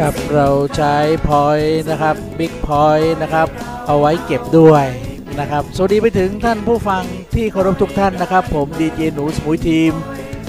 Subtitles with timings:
[0.00, 0.96] ครับเราใช้
[1.28, 3.48] พอยต์นะครับบิ๊กพอยต์นะครับ
[3.86, 4.84] เอาไว้เก็บด้วย
[5.40, 7.02] นะครับ สวัสดีไปถึงท่านผู้ฟัง
[7.34, 9.92] ที่เคารพทุกท่านนะครับ ผมดีเจหนูสมุยทีม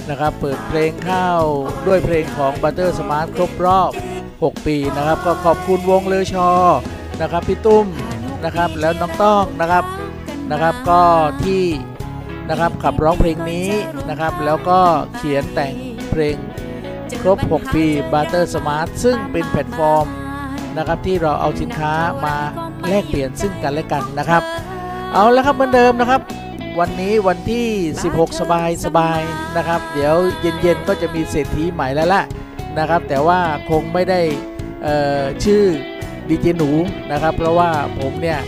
[0.09, 1.41] นะครับ เปิดเพลงข้าว
[1.87, 3.91] ด้วยเพลงของ Butter Smart ครบรอบ
[4.29, 6.49] 6 ปีนะครับ ก็ขอบคุณวงเลอชอ
[7.21, 7.85] นะครับพี่ตุ้ม
[8.45, 9.85] นะครับแล้วน้องต้องนะครับ
[10.51, 11.01] นะครับก็
[11.43, 11.65] ที่
[12.49, 13.69] นะครับขับร้องเพลงนี้
[14.09, 14.79] นะครับ แล้วก็
[15.15, 15.73] เขียนแต่ง
[16.11, 16.35] เพลง
[17.21, 20.05] ครบ 6 ปี Butter Smart ซึ่งเป็นแพลตฟอร์ม
[20.77, 21.93] นะครับที่เราเอาสินค้า
[22.25, 22.35] มา
[22.87, 24.43] แลกเปลี่ยนซึ่งกันและกันนะครับ
[25.13, 26.21] เอาแล้วครับเหมือนเดิมนะครับ
[26.79, 27.67] วันนี้วันที่
[28.03, 29.21] 16 สบายสบาย
[29.57, 32.23] นะครับ เดี๋ยวเย็นๆก็จะมีเศรษฐีใหม่แล้วล่ะ
[32.79, 33.39] นะครับ แต่ว่า
[33.69, 34.21] คงไม่ได้
[35.43, 35.63] ชื่อ
[36.29, 36.71] ดีเจหนู
[37.11, 37.69] นะครับ เพราะว่า
[37.99, 38.39] ผมเนี่ย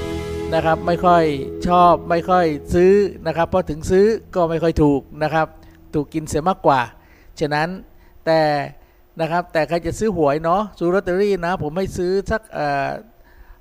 [0.53, 1.23] นะครับไม่ค่อย
[1.68, 2.94] ชอบไม่ค่อยซื้อ
[3.28, 5.47] นะครับเพราะถึงซื้อก็ไม่ค่อยถูกนะครับ
[5.94, 6.79] ถูกกินเสียมากกว่า
[7.40, 7.68] ฉะนั้น
[8.25, 8.41] แต่
[9.22, 12.89] นะครับแต่ใครจะซื้อหวยเนาะซื้อลอตเตอรี่นะผมให้ซื้อสักเอ่อ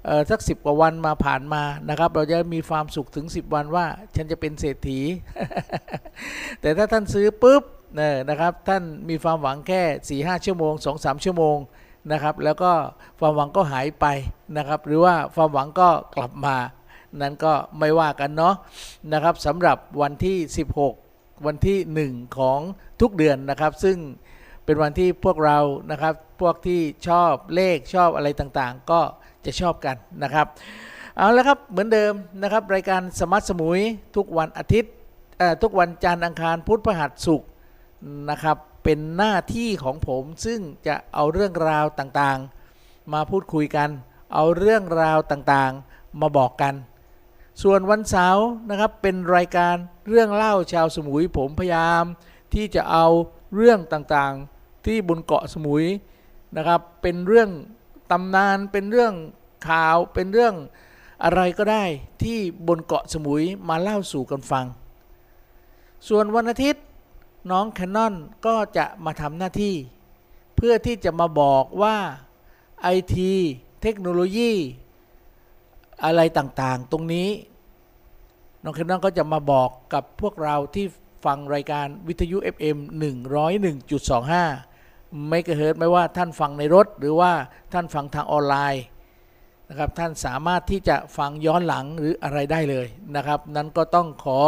[0.04, 3.86] เอ่อสักสิกว่าวันมาผ่านมานะครับ เราจะมีความสุขถึง 10 วันว่า
[4.16, 5.00] ฉันจะเป็นเศรษฐี
[6.60, 7.62] แต่ถ้าท่านซื้อปุ๊บ
[7.96, 11.56] เนี่ยนะครับท่านมีความหวังแค่4ีหชั่วโมง2-3สชั่วโมง
[12.12, 12.72] นะครับแล้วก็
[13.20, 14.06] ความหวังก็หายไป
[14.56, 16.56] นะครับ หรือว่าความหวังก็กลับมา
[17.20, 18.54] นั้นก็ไม่ว่ากันเนาะ
[19.12, 20.36] นะครับสำหรับวันที่
[20.92, 22.60] 16 วันที่ 1 ของ
[23.00, 23.96] ทุกเดือนนะครับ ซึ่ง
[24.64, 25.58] เป็นวันที่พวกเรา
[25.90, 29.00] นะครับ พวกที่ชอบเลขชอบอะไรต่างๆ ก็
[29.44, 30.46] จะชอบกันนะครับ
[31.16, 32.12] เอาละครับเหมือนเดิม
[32.42, 33.80] นะครับ รายการสมัตสมุย
[34.16, 34.92] ทุกวันอาทิตย์
[35.62, 37.48] ทุกวันจันทร์อังคารพุธพฤหัสศุกร์
[38.30, 43.90] นะครับ เป็นหน้าที่ของผมซึ่งจะเอาเรื่องราวต่างๆ มาพูดคุยกัน
[44.34, 46.74] เอาเรื่องราวต่างๆมาบอกกัน
[47.62, 49.74] ส่วนวันเสาร์นะครับเป็นรายการ
[50.08, 52.04] เรื่องเล่าชาวสมุยผมพยายาม
[52.54, 53.06] ที่จะเอา
[53.56, 55.84] เรื่องต่างๆที่บนเกาะสมุย
[56.56, 57.50] นะครับ เป็นเรื่อง
[58.10, 59.14] ตำนานเป็นเรื่อง
[59.68, 60.54] ข่าวเป็นเรื่อง
[61.24, 61.84] อะไรก็ได้
[62.22, 62.38] ที่
[62.68, 64.66] บนเกาะสมุยมาเล่าสู่กันฟัง
[66.08, 66.84] ส่วนวันอาทิตย์
[67.50, 68.14] น้องแคนนอน
[68.46, 69.74] ก็จะมาทำหน้าที่
[70.56, 71.96] เพื่อที่จะมาบอกว่า
[72.82, 73.32] ไอที
[73.82, 74.52] เทคโนโลยี
[76.04, 77.28] อะไรต่างๆ ตรงนี้
[78.62, 80.86] น้องแคนนอนก็จะมาบอกกับพวกเราที่
[81.24, 82.78] ฟังรายการวิทยุ FM
[84.42, 87.32] 101.25ไม่กระเฮิรตไม่ว่าท่านฟังในรถหรือว่า
[87.72, 88.84] ท่านฟังทางออนไลน์
[89.68, 92.86] นะครับท่านสามารถที่จะฟังย้อนหลังหรืออะไรได้เลย
[93.16, 94.40] นะครับ นั้นก็ต้องขอ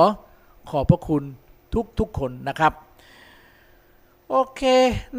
[0.71, 1.25] ขอบพระคุณ
[1.99, 2.73] ทุกๆคนนะครับ
[4.31, 4.62] โอเค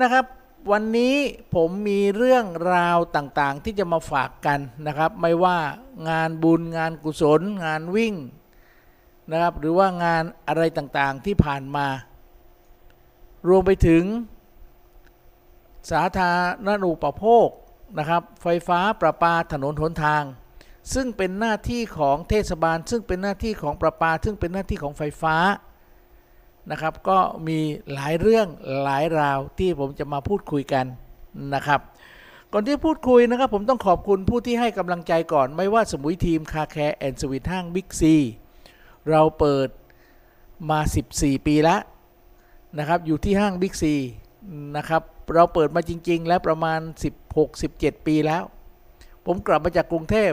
[0.02, 0.26] นะครับ
[0.72, 1.16] วันนี้
[1.56, 5.58] ผมมีเรื่องราวต่างๆที่จะมาฝากกันนะครับ ไม่ว่า
[6.10, 8.14] งานบุญงานกุศล งานวิ่ง
[9.32, 11.88] นะครับ หรือว่างานอะไรต่างๆที่ผ่านมา
[13.48, 14.04] รวมไปถึง
[15.92, 16.32] สาธา
[16.66, 17.48] รณูปโภค
[18.00, 20.24] นะครับ ไฟฟ้าประปาถนนหนทาง
[20.94, 25.36] ซึ่งเป็นหน้าที่ของเทศบาล ซึ่งเป็นหน้าที่ของประปา ซึ่งเป็นหน้าที่ของไฟฟ้า
[26.72, 27.18] นะครับ ก็
[27.48, 27.60] มี
[27.94, 28.48] หลายเรื่อง
[28.84, 30.86] หลายราวที่ผมจะมาพูดคุยกัน
[31.56, 31.80] นะครับ
[32.54, 38.16] ก่อนที่พูดคุยนะครับ ผมต้องขอบคุณผู้ที่ให้กำลังใจก่อน ไม่ว่าสมุยทีม Car Care and สวิทห้างบิ๊กซี
[39.12, 39.70] เราเปิด
[40.70, 40.80] มา
[41.14, 41.82] 14 ปีแล้ว
[42.80, 43.94] นะครับ อยู่ที่ห้างบิ๊กซี
[44.78, 45.02] นะครับ
[45.36, 46.80] เราเปิดมาจริง ๆ แล้วประมาณ
[47.44, 48.44] 16-17 ปีแล้ว
[49.26, 50.32] ผมกลับมาจากกรุงเทพ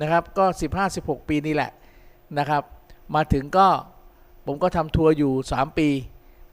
[0.00, 0.44] นะครับ ก็
[0.86, 1.70] 15-16 ปีนี่แหละ
[2.38, 2.62] นะครับ
[3.14, 3.68] มาถึงก็
[4.46, 5.88] ผมก็ทำทัวร์อยู่ 3 ปี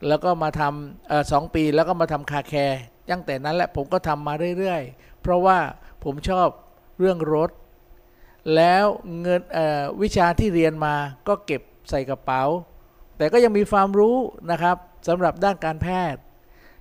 [0.08, 2.82] แล้วก็มาทำเอ่อสองปี แล้วก็มาทำคาแคร์
[3.12, 5.58] ตั้งแต่นั้นแหละผมก็ทำมาเรื่อยๆ เพราะว่า
[6.04, 6.48] ผมชอบ
[7.00, 7.50] เรื่องรถ
[8.56, 8.86] แล้ว
[9.22, 9.42] เงิน
[10.02, 10.96] วิชาที่เรียนมา
[11.28, 12.44] ก็เก็บใส่กระเป๋า
[13.18, 14.16] แต่ก็ยังมีความรู้
[14.52, 16.22] นะครับสำหรับด้านการแพทย์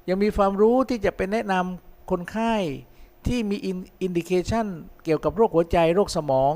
[0.08, 2.54] ยังมีความรู้ที่จะเป็นแนะนำคนไข้
[3.26, 3.56] ที่มี
[4.02, 4.66] indication
[5.04, 6.54] เกี่ยวกับโรคหัวใจโรคสมอง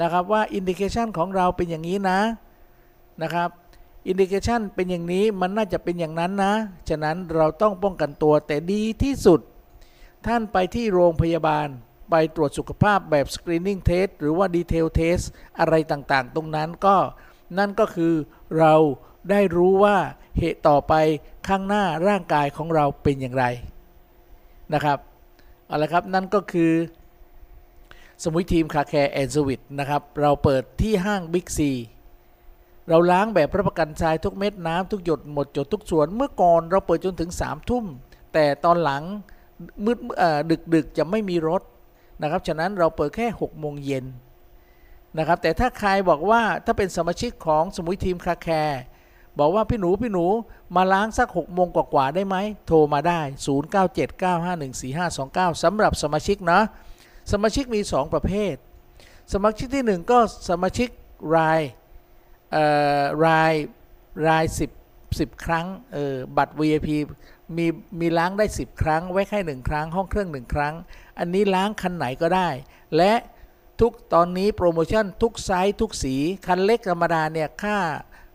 [0.00, 2.20] นะครับว่า indication ของเราเป็นอย่างนี้นะ
[3.22, 3.50] นะครับ
[4.08, 6.54] indication เป็นอย่างนี้มันน่าจะเป็นอย่างนั้นนะ
[6.88, 9.40] ฉะนั้นเราต้องป้องกันตัวแต่ดีที่สุด
[10.26, 11.68] ท่านไปที่โรงพยาบาล
[12.10, 15.24] ไปตรวจสุขภาพแบบ Screening Test หรือว่า Detail Test
[15.60, 16.96] อะไรต่างๆ ตรงนั้นก็
[17.58, 18.14] นั่นก็คือ
[18.58, 18.74] เรา
[19.30, 19.96] ได้รู้ว่า
[20.38, 20.94] เหตุต่อไป
[21.48, 23.44] ข้างหน้าร่างกายของเราเป็นอย่างไร
[24.74, 24.98] นะครับ
[25.66, 26.72] เอาละครับนั่นก็คือ
[28.22, 31.70] สมุยทีมคาแคร์แอนด์สวิตนะครับเราเปิดที่ห้างบิ๊กซี
[32.88, 37.84] เราล้างแบบรับประกันทรายทุกเม็ดน้ำทุกหยดหมดจดทุกส่วนเมื่อก่อนเราเปิดจนถึง3ามทุ่ม
[38.32, 39.02] แต่ตอนหลัง
[39.84, 39.98] มืด
[40.50, 41.62] ดึกดึกๆจะไม่มีรถ
[42.22, 44.04] นะครับฉะนั้นเราเปิดแค่6โมงเย็น
[45.18, 48.80] นะครับแต่ถ้าใครบอกว่าถ้าเป็นสมาชิกของสมุยทีมคาแคร์
[49.38, 50.26] บอกว่าพี่หนูพี่หนู
[50.76, 52.36] มาล้างสัก6กโมงกว่าๆได้ไหม
[52.66, 53.20] โทรมาได้
[55.50, 56.60] 0979514529สำหรับสมาชิกนะ
[57.32, 58.54] สมาชิกมี 2 ประเภท
[59.32, 60.18] สมาชิกที่ 1 ก็
[60.50, 60.88] สมาชิก
[61.36, 61.60] ราย
[63.26, 63.52] ราย
[64.28, 64.60] ราย10
[65.30, 66.88] 10 ครั้งเออบัตร VIP
[67.56, 67.66] มี
[68.00, 70.74] มีล้างได้ 10 ครั้ง ไว้แค่1ครั้ง ห้องเครื่อง1ครั้ง
[71.18, 72.48] อันนี้ล้างคันไหนก็ได้
[72.96, 73.12] และ
[73.80, 76.14] ทุกตอนนี้โปรโมชั่นทุกไซส์ทุกสี
[76.46, 77.78] คันเล็กธรรมดาเนี่ยค่า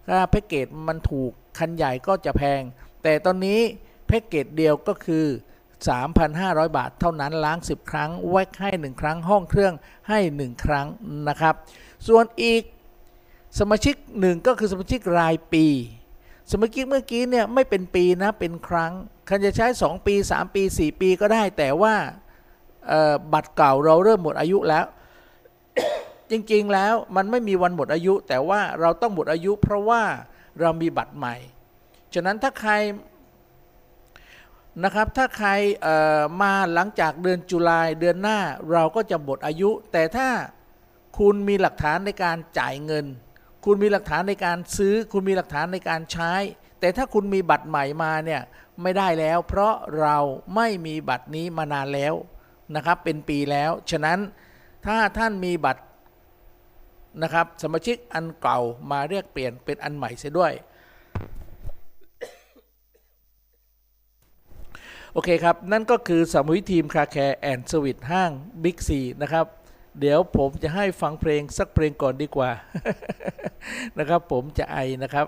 [0.07, 2.61] ค่าแพ็กเกจมันถูก คันใหญ่ก็จะแพง
[3.03, 3.59] แต่ตอนนี้
[4.07, 5.25] แพ็กเกจเดียวก็คือ
[6.01, 9.73] 3,500 บาท เท่านั้นล้าง 10 ครั้ง ไว้ให้ 1 ครั้ง ห้องเครื่อง
[10.09, 10.87] ให้ 1 ครั้ง
[11.29, 11.55] นะครับ
[12.07, 12.63] ส่วนอีก
[13.59, 15.65] สมาชิกหนึ่งก็คือสมาชิกรายปี
[16.51, 18.93] สมาชิเมื่อกี้เนี่ยไม่เป็นปีนะเป็นครั้ง
[19.27, 21.95] คันจะใช้ 2 ปี 3 ปี 4 ปีก็ได้ แต่ว่า
[23.33, 24.85] บัตรเก่าเราเริ่มหมดอายุแล้ว
[26.31, 30.01] จริงๆแล้วมันไม่มีวันหมดอายุ แต่ว่าเราต้องหมดอายุ เพราะว่า
[30.59, 31.35] เรามีบัตรใหม่
[32.13, 32.71] ฉะนั้นถ้าใคร
[34.83, 35.49] นะครับถ้าใคร
[36.41, 38.39] มาหลังจากเดือนจุลายเดือนหน้า
[38.71, 40.29] เราก็จะหมดอายุ แต่ถ้า
[41.17, 43.05] คุณมีหลักฐานในการจ่ายเงิน
[43.65, 46.33] คุณมีหลักฐานในการซื้อ คุณมีหลักฐานในการใช้
[46.79, 48.41] แต่ถ้าคุณมีบัตรใหม่มาเนี่ย
[48.81, 50.17] ไม่ได้แล้ว เพราะเรา
[50.55, 52.13] ไม่มีบัตรนี้มานานแล้ว
[52.75, 54.19] นะครับเป็นปีแล้ว ฉะนั้น
[54.85, 55.83] ถ้าท่านมีบัตร
[57.23, 58.59] นะครับสมาชิกอันเก่า
[58.91, 60.53] มาเรียกเปลี่ยนเป็นอันใหม่เสียด้วย
[65.13, 68.31] โอเคครับ นั่นก็คือสมุยทีม Car Care and สวิตห้าง
[68.63, 69.45] บิ๊กซีนะครับ
[69.99, 72.49] เดี๋ยวผมจะให้ฟังเพลงสักเพลงก่อนดีกว่า
[73.97, 75.27] นะครับผมจะไอนะครับ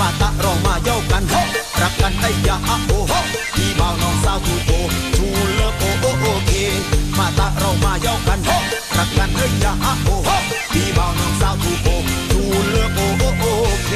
[0.00, 1.22] มาตะรองมาเย้ากัน
[1.80, 2.56] รักกันไอ้ยา
[2.88, 3.39] โอ้โห
[3.80, 4.72] บ่าวน้องสาวทูโอ
[5.16, 6.52] ทูเลิฟโอโอโอเค
[7.18, 8.40] มาตะเรามาเย้ากัน
[8.96, 9.72] รักกันไอ้ยา
[10.04, 10.28] โอโห
[10.72, 11.88] พี่บ่าวน้องสาวทูโอ
[12.30, 13.44] ทูเลิฟโอโอโอ
[13.86, 13.92] เค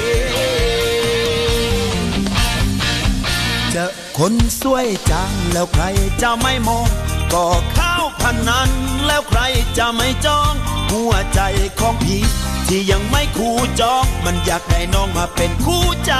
[3.72, 5.84] เจอคนสวยจังแล้วใคร
[6.22, 6.88] จะไม่มอง
[7.32, 8.70] ก็เข้าพันนั้น
[9.06, 9.40] แล้วใคร
[9.78, 10.52] จะไม่จอง
[10.90, 11.40] หัวใจ
[11.80, 12.22] ของพี่
[12.68, 16.14] ที่ยังไม่คู่จอง มันอยากได้น้องมาเป็นคู่ใจ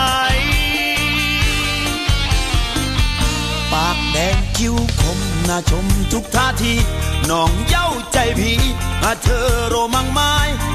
[3.75, 6.75] ปากแดงคิ้วคมน่าชมทุกท่าที
[7.31, 8.59] น้องเย้าใจพี่
[9.03, 10.35] หาเธอโรมังไม้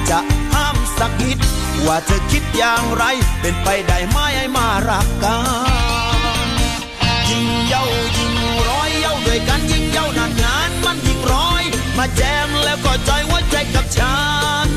[0.09, 0.19] จะ
[0.53, 1.39] ห้ามสักนิด
[1.85, 3.03] ว่าเธอคิดอย่างไร
[3.41, 5.35] เป็นไปได้ไหมให้มารักกั
[6.45, 6.47] น
[7.29, 7.83] ยิ่งเย้า
[8.17, 8.33] ยิ่ง
[8.69, 11.63] ร้อยเย้าด้วยกันยิ่งเย้านานงานมันยิ่งร้อย
[11.97, 14.17] มาแจมแล้วก็จอยหัวใจกับฉั
[14.65, 14.69] น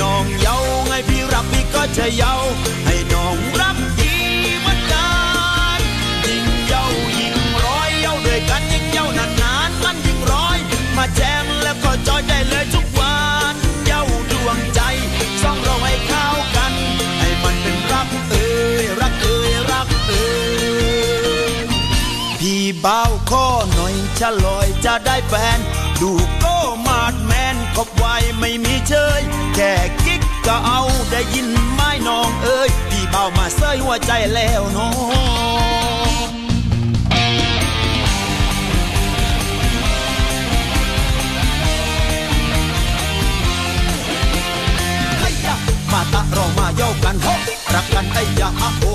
[0.00, 0.56] น้องเย้า
[0.86, 2.34] ไงพี่รักพี่ก็จะเย้า
[2.86, 3.73] ให้น้องรัก
[11.06, 13.16] มาแจมแล้วก็จอยได้เลยทุกวั
[13.52, 14.80] นเย้าดวงใจ
[15.42, 16.72] สองเราให้เข้ากัน
[17.20, 18.48] ให้มันเป็นรักเอ้
[18.82, 20.26] ยรักเอ้ยรักเอ้
[21.62, 21.64] ย
[22.40, 25.58] พี่เบาข้อหน่อยจะลอยจะได้แฟน
[26.00, 26.12] ดู
[26.44, 26.56] ก็
[26.86, 29.20] มาดแมนคบไว้ไม่มีเชย
[29.54, 29.72] แค่
[30.04, 34.88] กิ๊กก็เอาได้ยินไม้น้องเอ้ยพี่เบามาเสยหัวใจแล้วน้อ
[35.62, 35.63] ง
[48.24, 48.93] Hey, yeah,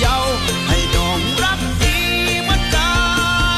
[0.00, 0.16] เยา
[0.68, 1.96] ให้น้องรักดี
[2.42, 2.92] เหมือนกั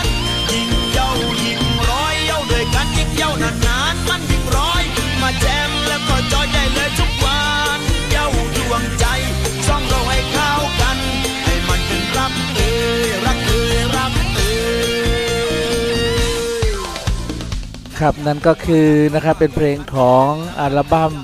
[0.03, 0.05] น
[0.53, 1.09] ยิ่งเยา
[1.45, 4.83] ยิ่งร้อยเยาด้วยกันยิ่งเยานานนมันยิ่งร้อย
[5.23, 7.43] มาแจมแล้วก็จอยได้เลยทุกวั
[7.79, 8.27] นเยา
[8.57, 9.05] ดวงใจ
[9.67, 10.51] ช่องเราให้เข้า
[10.81, 10.99] กัน
[11.45, 12.73] ให้มันเป็นรักเอ้
[13.07, 14.53] ยรักเอ้ยรักเอ้
[16.65, 16.71] ย
[17.99, 21.15] ครับนั่นก็คือนะครับเป็นเพลงของอัลบั้ม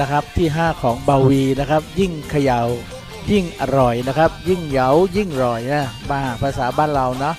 [0.00, 2.60] นะครับที่ 5 ของบาวีนะครับ ยิ่งเขย่า
[3.32, 7.34] ยิ่งอร่อยนะครับ ยิ่งเขย่ายิ่งอร่อยนะบ้าภาษาบ้านเราเนาะ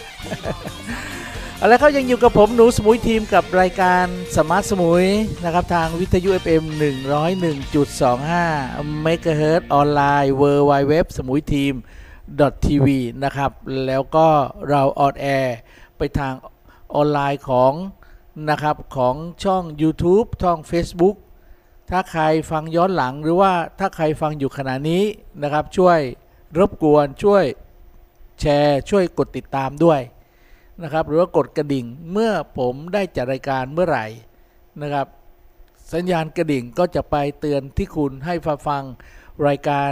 [1.57, 4.05] เอาละครับยังอยู่กับผมหนูสมุยทีมกับรายการ
[4.35, 5.05] Smart สมุย
[5.43, 11.73] นะครับทางวิทยุ FM 101.25 MHz ออนไลน์ w w w สมุยทีม
[12.65, 12.87] .tv
[13.23, 13.51] นะครับ
[13.85, 14.27] แล้วก็
[14.69, 15.57] เรา on air
[15.97, 16.33] ไปทาง
[16.95, 17.73] ออนไลน์ของ
[18.49, 21.15] นะครับของช่อง YouTube ช่อง Facebook
[21.89, 25.03] ถ้าใครฟังย้อนหลังหรือว่าถ้าใครฟังอยู่ขณะนี้
[25.43, 25.99] นะครับ ช่วย
[26.57, 27.43] รบกวนช่วย
[28.41, 30.01] แชร์ช่วยกดติดตามด้วย
[30.83, 34.05] นะครับ หรือว่ากดกระดิ่งเมื่อผมได้จัดรายการเมื่อไหร่
[34.81, 35.07] นะครับ
[35.93, 38.35] สัญญาณกระดิ่งก็จะไปเตือนที่คุณให้
[38.67, 38.83] ฟัง
[39.47, 39.89] รายการ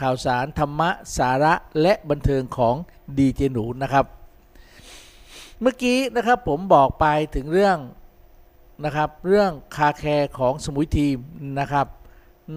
[0.00, 2.74] ข่าวสารธรรมะสาระและบันเทิงของ
[3.18, 4.04] ดีเจหนูนะครับ
[5.60, 7.78] เมื่อกี้นะครับผมบอกไปถึงเรื่อง
[8.84, 11.16] นะครับ เรื่อง Car Care ของสมุยทีม
[11.60, 11.86] นะครับ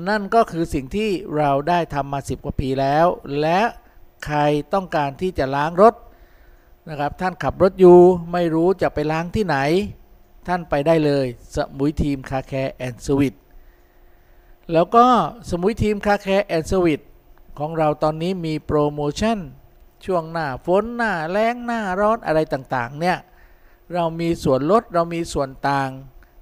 [0.07, 3.05] นั่นก็คือสิ่งที่เราได้ทำมา 10 กว่าปีแล้ว
[3.41, 3.61] และ
[4.25, 4.39] ใคร
[4.73, 5.93] ต้องการที่จะล้างรถ
[6.89, 7.99] นะครับ ท่านขับรถอยู่
[8.31, 9.57] ไม่รู้จะไปล้างที่ไหน
[10.47, 11.25] ท่านไปได้เลย
[11.55, 13.37] สมุยทีม Car Care and สวิต
[14.73, 15.05] แล้วก็
[15.49, 17.01] สมุยทีม Car Care and สวิต
[17.59, 19.37] ของเราตอนนี้มีโปรโมชั่น
[20.05, 23.17] ช่วงหน้าฝนหน้าแล้งหน้าร้อนอะไรต่าง ๆ เนี่ย
[23.93, 25.89] เรามีส่วนลดเรามีส่วนต่าง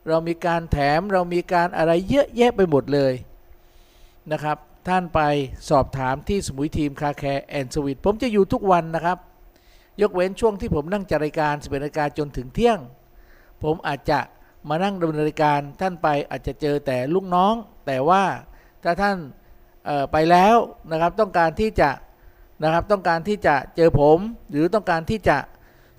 [0.07, 3.13] เรามีการแถมเรามีการอะไรเยอะแยะไปหมดเลย
[4.31, 5.21] นะครับ ท่านไป
[5.69, 9.17] สอบถามที่สมุยทีมคาแคร์แอนด์สวิตผมจะอยู่ทุกวันนะครับ
[10.01, 12.79] ยกเว้นช่วงที่ผมนั่งจัดรายการ11นาฬิกาจนถึงเที่ยง
[13.63, 14.19] ผมอาจจะ
[14.69, 17.53] มานั่งดำเนินรายการท่านไปอาจจะเจอแต่ลูกน้อง
[17.87, 18.23] แต่ว่า
[18.83, 19.17] ถ้าท่าน
[20.11, 20.55] ไปแล้ว
[20.91, 21.89] นะครับต้องการที่จะ
[22.63, 25.37] นะครับต้องการที่จะเจอผมหรือต้องการที่จะ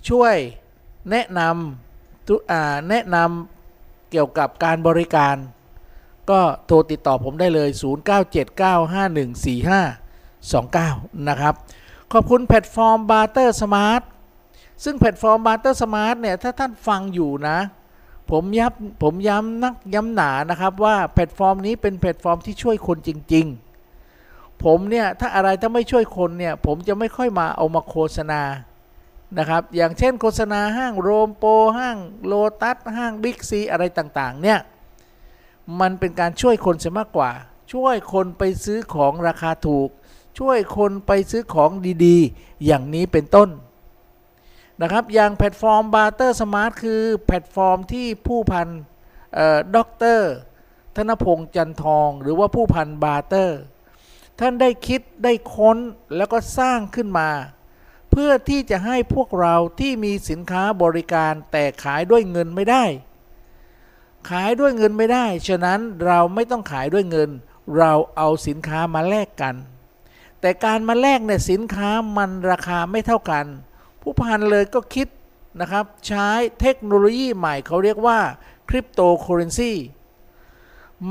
[0.08, 0.34] ช่วย
[1.10, 3.51] แนะนำแนะนำ
[4.12, 5.36] เกี่ยวกับการบริการ
[6.30, 7.68] ก็โทรติดต่อผมได้เลย
[10.52, 11.54] 0979514529 นะครับ
[12.12, 14.02] ขอบคุณแพลตฟอร์ม Barter Smart
[14.84, 17.58] ซึ่งแพลตฟอร์ม Barter Smart เนี่ย ถ้าท่านฟังอยู่นะ
[18.30, 23.46] ผมย้ำผมย้ำนักย้ำหนานะครับว่าแพลตฟอร์มนี้เป็นแพลตฟอร์มที่ช่วยคนจริง
[24.00, 28.42] ๆ ผมเนี่ย ถ้าอะไรถ้าไม่ช่วยคนเนี่ย ผมจะไม่ค่อยมาเอามาโฆษณา
[29.38, 31.44] นะครับ อย่างเช่นโฆษณาห้างโฮมโปร
[31.78, 34.58] ห้างโลตัสห้างบิ๊กซีอะไรต่างๆ เนี่ย
[35.80, 37.30] มันเป็นการช่วยคนเสียมากกว่า
[37.72, 39.88] ช่วยคนไปซื้อของราคาถูก
[40.38, 41.70] ช่วยคนไปซื้อของ
[42.06, 43.48] ดีๆ อย่างนี้เป็นต้น
[44.82, 48.68] นะครับอย่างแพลตฟอร์ม Barter Smart คือแพลตฟอร์มที่ผู้พัน
[49.76, 50.32] ด็อกเตอร์
[50.96, 53.58] ธนพงษ์จันทอง หรือว่าผู้พัน Barter
[54.40, 55.78] ท่านได้คิดได้ค้น
[56.16, 57.28] แล้วก็สร้างขึ้นมา
[58.12, 62.84] เพื่อที่จะให้พวกเราที่มีสินค้าบริการแต่ขายด้วยเงินไม่ได้
[64.30, 67.30] ขายด้วยเงินไม่ได้ ฉะนั้นเราไม่ต้องขายด้วยเงิน
[67.78, 69.54] เราเอาสินค้ามาแลกกัน
[70.40, 73.46] แต่การมาแลกเนี่ยสินค้ามันราคาไม่เท่ากัน
[74.00, 75.08] ผู้พันเลยก็คิด
[75.60, 76.28] นะครับใช้
[76.60, 78.18] เทคโนโลยีใหม่เขาเรียกว่า
[78.68, 79.72] คริปโตเคอเรนซี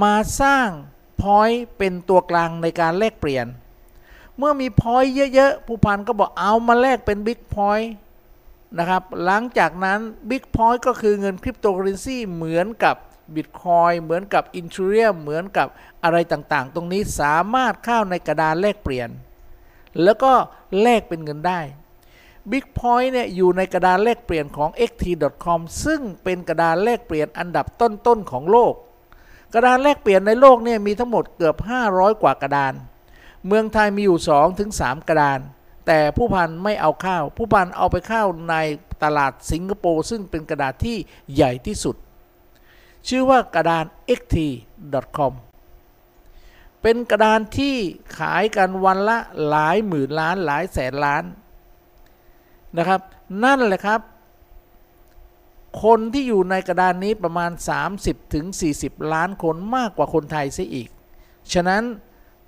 [0.01, 0.69] มาสร้าง
[1.21, 3.47] point เป็นตัวกลางในการแลกเปลี่ยน
[4.41, 7.91] เมื่อมี point เยอะๆผู้พันก็บอกเอามาแลกเป็น big point
[8.77, 12.95] นะครับหลังจากนั้น big point ก็คือเงินคริปโตเคอเรนซีเหมือนกับ
[13.35, 15.67] บิตคอยเหมือนกับ Ethereum เหมือนกับ
[16.03, 19.09] อะไรต่างๆ ตรงนี้สามารถเข้าในกระดานแลกเปลี่ยน
[20.03, 20.31] แล้วก็
[20.81, 21.59] แลกเป็นเงินได้
[22.51, 28.73] Big Point เนี่ยอยู่ในกระดานแลกเปลี่ยนของ xt.com ซึ่งเป็นกระดานแลกเปลี่ยนอันดับต้นๆของโลก
[29.53, 31.55] กระดานแลกเปลี่ยนในโลกเนี่ยมีทั้งหมดเกือบ
[31.89, 32.73] 500 กว่ากระดาน
[33.47, 35.39] เมืองไทยมีอยู่2ถึง3กระดาน
[35.87, 38.55] แต่ผู้พันไม่เอาข้าว ผู้พันเอาไปข้าวใน
[39.03, 40.97] ตลาดสิงคโปร์ซึ่งเป็นกระดาษที่
[41.33, 41.95] ใหญ่ที่สุด
[43.07, 43.85] ชื่อว่ากระดาน
[44.19, 45.33] xt.com
[46.81, 47.75] เป็นกระดานที่
[48.17, 51.23] ขายกันวันละหลายหมื่นล้านหลายแสนล้าน
[52.77, 53.01] นะครับ
[53.43, 54.01] นั่นแหละครับ
[55.83, 57.51] คนที่อยู่ในกระดานนี้ประมาณ
[57.91, 58.45] 30-40ถึง
[59.13, 60.89] ล้านคนมากกว่าคนไทยซะอีก
[61.53, 61.83] ฉะนั้น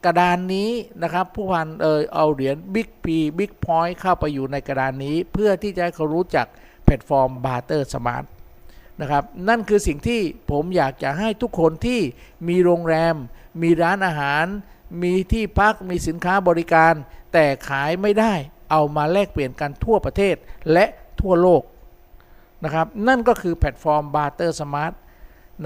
[0.05, 0.69] กระดานนี้
[1.03, 3.05] นะครับผู้พันเออเอาเหรียญ Big P
[3.39, 6.47] Big Point เข้าไปอยู่ในกระดานนี้ เพื่อที่จะให้เขารู้จัก
[6.83, 8.25] แพลตฟอร์ม Barter Smart
[9.01, 12.01] นะครับนั่นคือสิ่งที่ผมอยากจะให้ทุกคนที่
[12.47, 13.15] มีโรงแรม
[13.61, 14.45] มีร้านอาหาร
[15.03, 16.93] มีที่พักมีสินค้าบริการ
[17.33, 18.33] แต่ขายไม่ได้
[18.71, 20.35] เอามาแลกเปลี่ยนกันทั่วประเทศ
[20.71, 20.85] และ
[21.21, 21.63] ทั่วโลก
[22.63, 24.93] นะครับนั่นก็คือแพลตฟอร์ม Barter Smart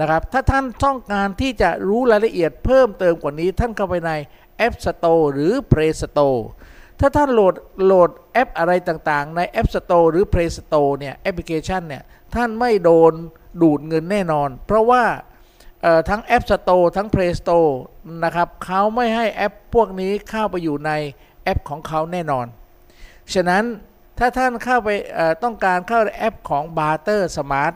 [0.00, 4.12] นะครับ ถ้าท่านต้องการที่จะรู้รายละเอียดเพิ่มเติมกว่านี้ท่านเข้าไปใน
[4.66, 6.40] App Store หรือ Play Store
[7.00, 12.02] ถ้าท่านโหลดโหลดแอปอะไรต่างๆ ใน App Store หรือ Play Store เนี่ยแอปพลิเคชันเนี่ย
[12.34, 13.12] ท่านไม่โดน
[13.62, 15.04] ดูดเงินแน่นอน เพราะว่า
[16.08, 17.72] ทั้ง App Store ทั้ง Play Store
[18.24, 20.92] นะครับเขาไม่ให้แอปพวกนี้เข้าไปอยู่ใน
[21.42, 22.46] แอปของเขาแน่นอน
[23.34, 23.64] ฉะนั้น
[24.18, 24.88] ถ้าท่านเข้าไป
[25.42, 27.74] ต้องการเข้าแอปของ Barter Smart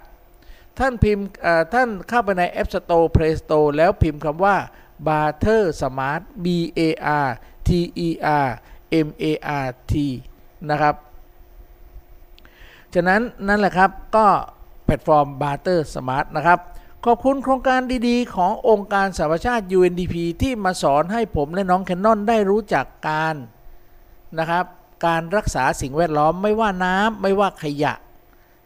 [0.79, 1.27] ท่านพิมพ์
[1.75, 4.57] ท่านเข้าไปใน App Store Play Store แล้วพิมพ์คำว่า
[5.07, 6.47] Barter Smart B
[6.79, 6.81] A
[7.27, 7.29] R
[7.69, 7.71] T
[8.07, 8.09] E
[8.47, 8.49] R
[9.07, 9.25] M A
[9.65, 9.93] R T
[10.71, 10.95] นะครับ
[12.95, 14.27] ฉะนั้นนั่นแหละครับก็
[14.85, 16.59] แพลตฟอร์ม Barter Smart นะครับ
[17.05, 23.35] ขอบคุณโครงการดีๆ ขององค์การสหประชาติ UNDP ที่มาสอนให้ผมและน้องแคนนอนได้รู้จักการ
[24.39, 24.65] นะครับ
[25.07, 27.95] การรักษาสิ่งแวดล้อมไม่ว่าน้ำไม่ว่าขยะ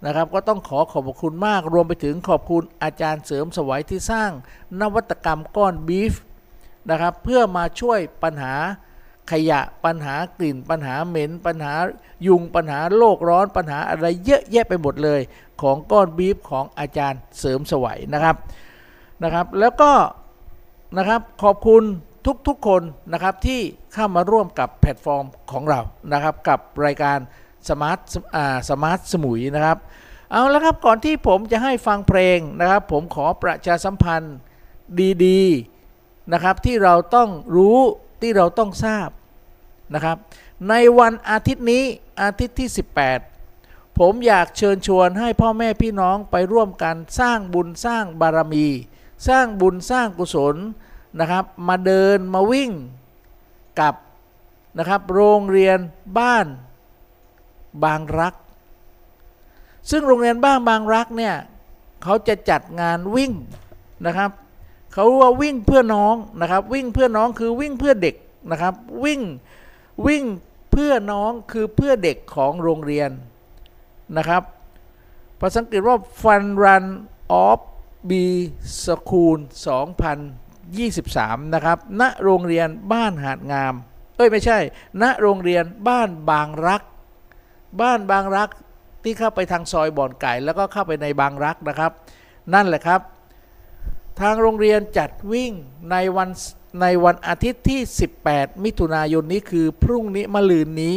[0.05, 4.31] นะครับ ก็ต้องขอขอบคุณมาก รวมไปถึงขอบคุณอาจารย์เสริมสวัยที่สร้าง
[4.81, 6.15] นวัตกรรมก้อนบีฟ
[6.91, 8.55] นะครับ เพื่อมาช่วยปัญหา
[9.33, 11.75] ขยะปัญหากลิ่น ปัญหาเหม็น ปัญหา
[12.27, 15.21] ยุงปัญหาโลกร้อนปัญหาอะไรเยอะแยะไปหมดเลย
[15.63, 18.37] ของก้อนบีฟของอาจารย์เสริมสวัยนะครับ
[19.23, 19.93] นะครับ แล้วก็
[20.99, 21.83] นะครับขอบคุณ
[22.49, 22.83] ทุกๆคน
[23.13, 23.61] นะครับที่
[23.95, 25.81] เข้ามาร่วมกับแพลตฟอร์มของเรา
[26.13, 27.19] นะครับ กับรายการ
[27.71, 27.99] Smart
[28.37, 29.79] อ่า Smart สมุยนะครับ
[30.33, 34.37] เอาละครับก่อนที่ผมจะให้ฟังเพลงนะครับ ผมขอประชาสัมพันธ์
[35.25, 37.79] ดีๆนะครับ ที่เราต้องรู้
[38.23, 39.09] ที่เราต้องทราบ
[39.95, 40.17] นะครับ
[40.69, 41.85] ในวันอาทิตย์นี้
[42.23, 42.69] อาทิตย์ที่
[43.35, 48.67] 18 ผมอยากเชิญชวนให้พ่อแม่พี่น้องไปร่วมกันสร้างบุญสร้างบารมี
[49.29, 50.57] สร้างบุญสร้างกุศล
[51.21, 52.71] นะครับ มาเดินมาวิ่ง
[53.81, 53.95] กับ
[54.79, 55.79] นะครับโรงเรียน
[56.19, 56.47] บ้าน
[57.85, 58.35] บางรัก
[59.91, 61.35] ซึ่งโรงเรียนบ้านบางรักเนี่ย
[62.03, 63.33] เขาจะจัดงานวิ่ง
[64.07, 64.31] นะครับ
[64.93, 68.17] เขาว่าวิ่งเพื่อน้องนะครับ วิ่งเพื่อน้องคือวิ่งเพื่อเด็ก
[68.51, 69.21] นะครับ วิ่ง
[70.07, 70.25] วิ่ง
[70.73, 73.11] เพื่อน้องคือเพื่อเด็กของโรงเรียน
[74.17, 74.43] นะครับ
[75.41, 76.87] ภาษาอังกฤษว่า Fun Run
[77.47, 77.61] of
[78.11, 78.13] B
[78.85, 79.39] School
[80.67, 83.75] 2023 นะครับ ณ โรงเรียนบ้านหาดงาม
[84.17, 84.59] เอ้ย ไม่ใช่
[85.03, 86.83] ณ โรงเรียนบ้านบางรัก
[87.81, 88.49] บ้านบางรัก
[89.03, 91.93] ที่เข้าไปทางซอยบ่อนไก่ แล้วก็เข้าไปในบางรักนะครับ
[92.55, 93.01] นั่นแหละครับ
[94.21, 95.53] ทางโรงเรียนจัดวิ่ง
[95.91, 96.29] ในวัน
[96.81, 97.81] ในวันอาทิตย์ที่
[98.23, 100.97] 18 มิถุนายนนี้คือพรุ่งนี้มะลืนนี้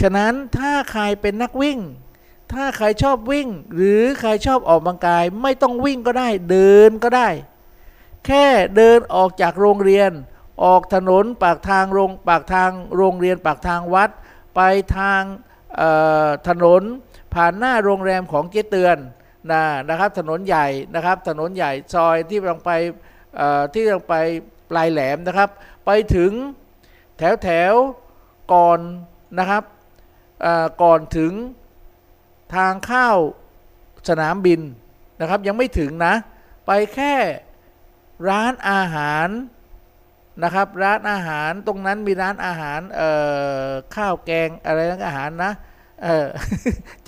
[0.00, 1.78] ฉะนั้นถ้าใครเป็นนักวิ่ง
[2.52, 7.28] ถ้าใครชอบวิ่ง หรือใครชอบออกกำลังกาย ไม่ต้องวิ่งก็ได้เดินก็ได้
[8.26, 10.10] แค่เดินออกจากโรงเรียน
[10.64, 14.10] ออกถนนปากทางโรงปากทางโรงเรียนปากทางวัด
[14.54, 14.60] ไป
[14.96, 15.22] ทาง
[16.48, 16.82] ถนน
[17.34, 18.98] ผ่านหน้าโรงแรมของเจ๊เตือน
[19.52, 22.70] นะนะครับถนนใหญ่นะครับถนนใหญ่ซอยที่ลงไป
[23.74, 24.14] ที่ลงไป
[24.70, 25.50] ปลายแหลมนะครับ
[25.86, 26.32] ไปถึง
[27.18, 27.74] แถวแถว
[28.52, 28.80] ก่อน
[29.38, 29.62] นะครับ
[30.82, 31.32] ก่อนถึง
[32.54, 33.08] ทางเข้า
[34.08, 34.60] สนามบิน
[35.20, 36.14] นะครับ ยังไม่ถึงนะ
[36.66, 37.14] ไปแค่
[38.28, 39.28] ร้านอาหาร
[40.42, 42.80] นะครับ ร้านอาหารตรงนั้นมีร้านอาหาร
[43.94, 45.52] ข้าวแกงอะไรนะอาหารนะ
[46.02, 46.26] เออ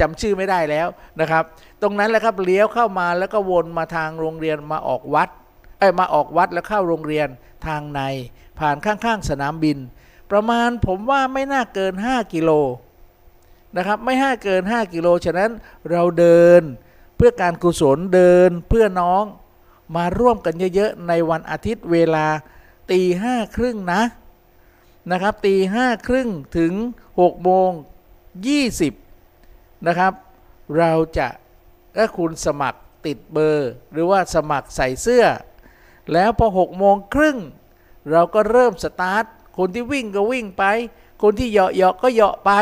[0.00, 0.88] จำชื่อไม่ได้แล้ว
[1.20, 1.44] นะครับ
[1.82, 5.28] ตรงนั้นแหละครับเลี้ยวเข้ามาแล้วก็วนมาทางโรงเรียนมาออกวัด
[5.78, 7.28] เอ้ยมาออกวัดแล้วเข้าโรงเรียน
[7.66, 8.00] ทางใน
[8.58, 9.78] ผ่านข้างๆสนามบิน
[10.30, 12.50] ประมาณผมว่าไม่น่าเกิน 5 กิโล
[13.76, 15.50] นะครับไม่ห้าเกิน 5 กิโล ฉะนั้น
[15.90, 16.62] เราเดิน
[17.16, 19.24] เพื่อการกุศลเดินเพื่อน้อง
[19.96, 22.26] มาร่วมกันเยอะๆ ในวันอาทิตย์เวลา
[22.90, 24.02] ตีห้าครึ่งนะ
[25.10, 26.72] นะครับตีห้าครึ่งถึง
[27.12, 27.70] 6โมง
[29.06, 30.12] 20 นะครับ
[30.78, 31.28] เราจะ
[31.96, 35.24] ถ้าคุณสมัครติดเบอร์ หรือว่าสมัครใส่เสื้อ
[36.12, 37.38] แล้วพอ6โมงครึ่ง
[38.10, 39.24] เราก็เริ่มสตาร์ท
[39.58, 40.64] คนที่วิ่งก็วิ่งไป
[41.22, 42.52] คนที่เหาะเหาะก็เหาะไป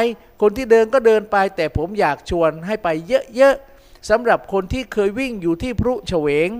[0.42, 2.88] คนที่เดินก็เดินไป แต่ผมอยากชวนให้ไป
[3.36, 6.50] เยอะๆสำหรับคนที่เคยวิ่งอยู่ที่พรุเฉวง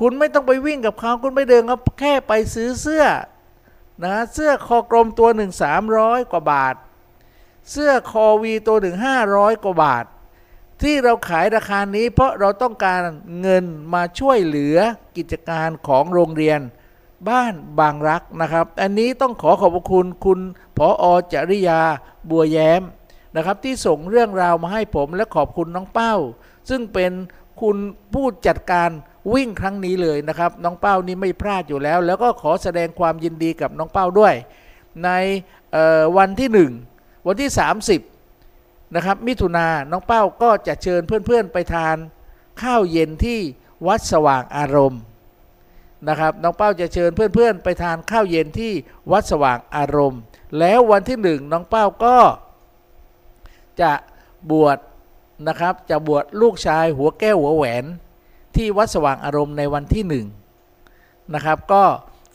[0.00, 3.04] คุณไม่ต้องไปวิ่งกับเขาคุณไม่เดินก็แค่ไปซื้อเสื้อ
[4.04, 6.74] นะเสื้อคอกลมตัวหนึ่งสามร้อยกว่าบาท
[7.70, 10.04] เสื้อคอวีตัวหนึ่งห้าร้อยกว่าบาท
[10.82, 13.00] ที่เราขายราคานี้ เพราะเราต้องการ
[13.40, 14.76] เงินมาช่วยเหลือ
[15.16, 16.60] กิจการของโรงเรียน
[17.28, 20.40] บ้านบางรักนะครับ อันนี้ต้องขอขอบคุณคุณ
[20.76, 21.80] ผออจริยา
[22.30, 22.82] บัวแย้ม
[23.36, 26.14] นะครับ ที่ส่งเรื่องราวมาให้ผมและขอบคุณน้องเป้า
[26.70, 27.12] ซึ่งเป็น
[27.60, 27.76] คุณ
[28.12, 28.90] ผู้จัดการ
[29.34, 34.34] วิ่งครั้งนี้เลยนะครับ น้องเป้านี่ไม่พลาดอยู่แล้ว แล้วก็ขอแสดงความยินดีกับน้องเป้าด้วย
[35.04, 35.10] ใน
[36.16, 36.95] วันที่1
[37.26, 37.50] วันที่
[38.22, 41.96] 30นะครับมิถุนาน้องเป้าก็จะเชิญเพื่อนๆไปทาน
[42.62, 43.40] ข้าวเย็นที่
[43.86, 45.00] วัดสว่างอารมณ์
[46.08, 48.72] นะครับน้องเป้าจะเชิญเพื่อนๆ ไปทานข้าวเย็นที่
[49.12, 50.20] วัดสว่างอารมณ์
[50.58, 52.18] แล้ววันที่หนึ่งน้องเป้าก็
[53.80, 53.92] จะ
[54.50, 54.78] บวช
[55.48, 57.84] นะครับจะบวชลูกชายหัวแก้วหัวแหวน
[58.56, 60.26] ที่วัดสว่างอารมณ์ในวันที่หนึ่ง
[61.34, 61.84] นะครับก็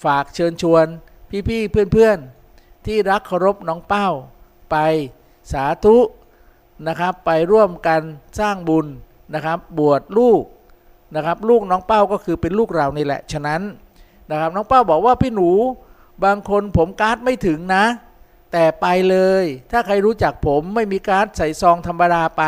[0.04, 0.86] ฝากเชิญชวน
[1.49, 4.10] พี่ๆเพื่อนๆ ที่รักเคารพน้องเป้า
[4.71, 4.77] ไป
[5.51, 5.97] สาธุ
[6.88, 8.01] นะครับไปร่วมกัน
[8.39, 8.88] สร้างบุญ
[9.34, 10.43] นะครับบวชลูก
[11.15, 13.62] นะครับลูกน้องเป้าก็คือเป็นลูกเรานี่แหละฉะนั้น
[14.31, 15.51] นะครับน้องเป้าบอกว่าพี่หนู
[16.23, 17.86] บางคนผมการ์ดไม่ถึงนะ
[18.51, 22.43] แต่ไปเลย ถ้าใครรู้จักผมไม่มีการ์ดใส่ซองธรรมดาไป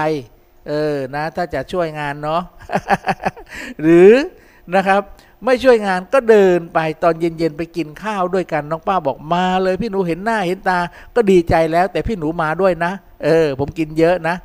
[0.67, 2.41] เออนะถ้าจะช่วยงานเนาะ
[3.81, 4.11] หรือ
[4.75, 5.01] นะครับ
[5.45, 10.79] ไม่ช่วยงานก็เดินไปตอนเย็นๆไปกินข้าวด้วยกันน้องป้าบอกมาเลยพี่หนูเห็นหน้าเห็นตา
[11.15, 12.91] ก็ดีใจแล้ว แต่พี่หนูมาด้วยนะ
[13.23, 14.35] เออ ผมกินเยอะนะ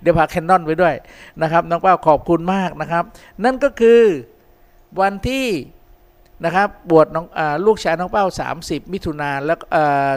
[0.00, 0.94] เดี๋ยวพาแคนนอนไปด้วย
[1.42, 3.04] นะครับ น้องป้าขอบคุณมากนะครับ
[3.44, 4.02] นั่นก็คือ
[5.00, 5.46] วันที่
[6.44, 8.24] นะครับบวชน้องอลูกชายน้องเป้า
[8.58, 9.58] 30 มิถุนาแล้ว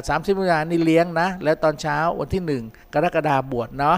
[0.09, 3.97] สามสิบมิถุนานี่เลี้ยงนะ แล้วตอนเช้าวันที่ 1 กรกฎาบวชเนาะ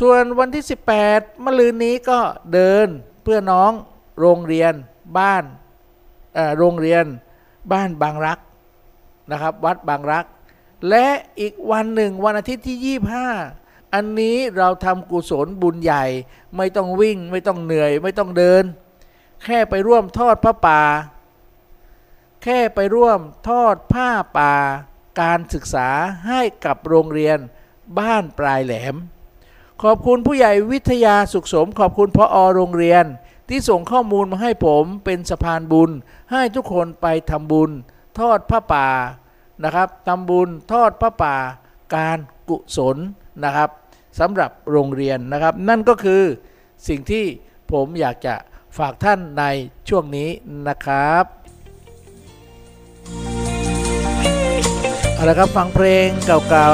[0.00, 0.64] ส่วนวันที่
[1.04, 2.18] 18มะรืนนี้ก็
[2.52, 2.86] เดิน
[3.22, 3.70] เพื่อน้อง
[4.20, 4.74] โรงเรียน
[5.18, 5.44] บ้าน
[6.58, 7.04] โรงเรียน
[7.72, 8.38] บ้านบางรัก
[9.30, 10.24] นะครับ วัดบางรัก
[10.88, 11.06] และ
[11.40, 12.98] อีกวันหนึ่งวันอาทิตย์ที่
[13.44, 16.04] 25 อันนี้เราทำกุศลบุญใหญ่
[16.56, 18.64] ไม่ต้องวิ่ง ไม่ต้องเหนื่อย ไม่ต้องเดิน
[19.44, 20.82] แค่ไปร่วมทอดพระป่า
[22.42, 24.54] แค่ไปร่วมทอดผ้าป่า
[25.20, 25.88] การศึกษา
[26.28, 27.38] ให้กับโรงเรียน
[27.98, 28.94] บ้านปลายแหลม
[29.82, 33.04] ขอบคุณผู้ใหญ่วิทยาสุขสม ขอบคุณพออโรงเรียน
[33.48, 35.90] ที่ส่งข้อมูลมาให้ผมเป็นสะพานบุญ
[36.32, 37.70] ให้ทุกคนไปทำบุญ
[38.18, 38.88] ทอดผ้าป่า
[39.64, 41.36] นะครับทำบุญทอดผ้าป่า
[41.94, 42.96] การกุศล
[43.44, 43.70] นะครับ
[44.20, 46.22] สำหรับโรงเรียนนะครับ นั่นก็คือ
[46.88, 47.24] สิ่งที่
[47.72, 48.34] ผมอยากจะ
[48.78, 49.44] ฝากท่านใน
[49.88, 50.28] ช่วงนี้
[50.68, 51.24] นะครับ
[55.14, 56.72] เอาละครับฟังเพลงเก่า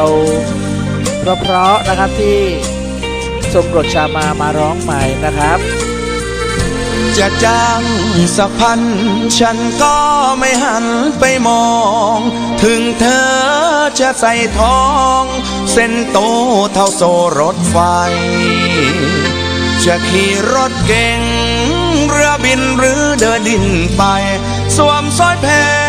[0.60, 2.38] ๆเพราะๆนะครับที่
[3.52, 5.58] สมรสชามามาร้องใหม่นะครับ
[7.18, 7.82] จะจ้าง
[8.36, 8.80] สักพัน
[9.38, 9.96] ฉันก็
[10.38, 10.86] ไม่หัน
[11.18, 11.68] ไปมอ
[12.16, 12.18] ง
[12.62, 13.30] ถึงเธอ
[14.00, 14.84] จะใส่ทอ
[15.20, 15.22] ง
[15.72, 16.18] เส้นโต
[16.74, 17.02] เท่าโซ
[17.40, 17.76] รถไฟ
[19.84, 21.20] จะขี่รถเก่ง
[22.08, 23.64] เรือบินหรือเดินดิน
[23.96, 24.02] ไป
[24.76, 25.46] สวมสร้อยเพ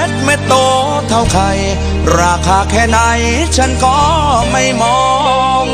[0.07, 0.53] ชรเม็ดโต
[1.09, 1.49] เท่าไข่
[2.19, 2.99] ราคาแค่ไหน
[3.57, 3.97] ฉันก็
[4.51, 5.01] ไม่มอ
[5.63, 5.65] ง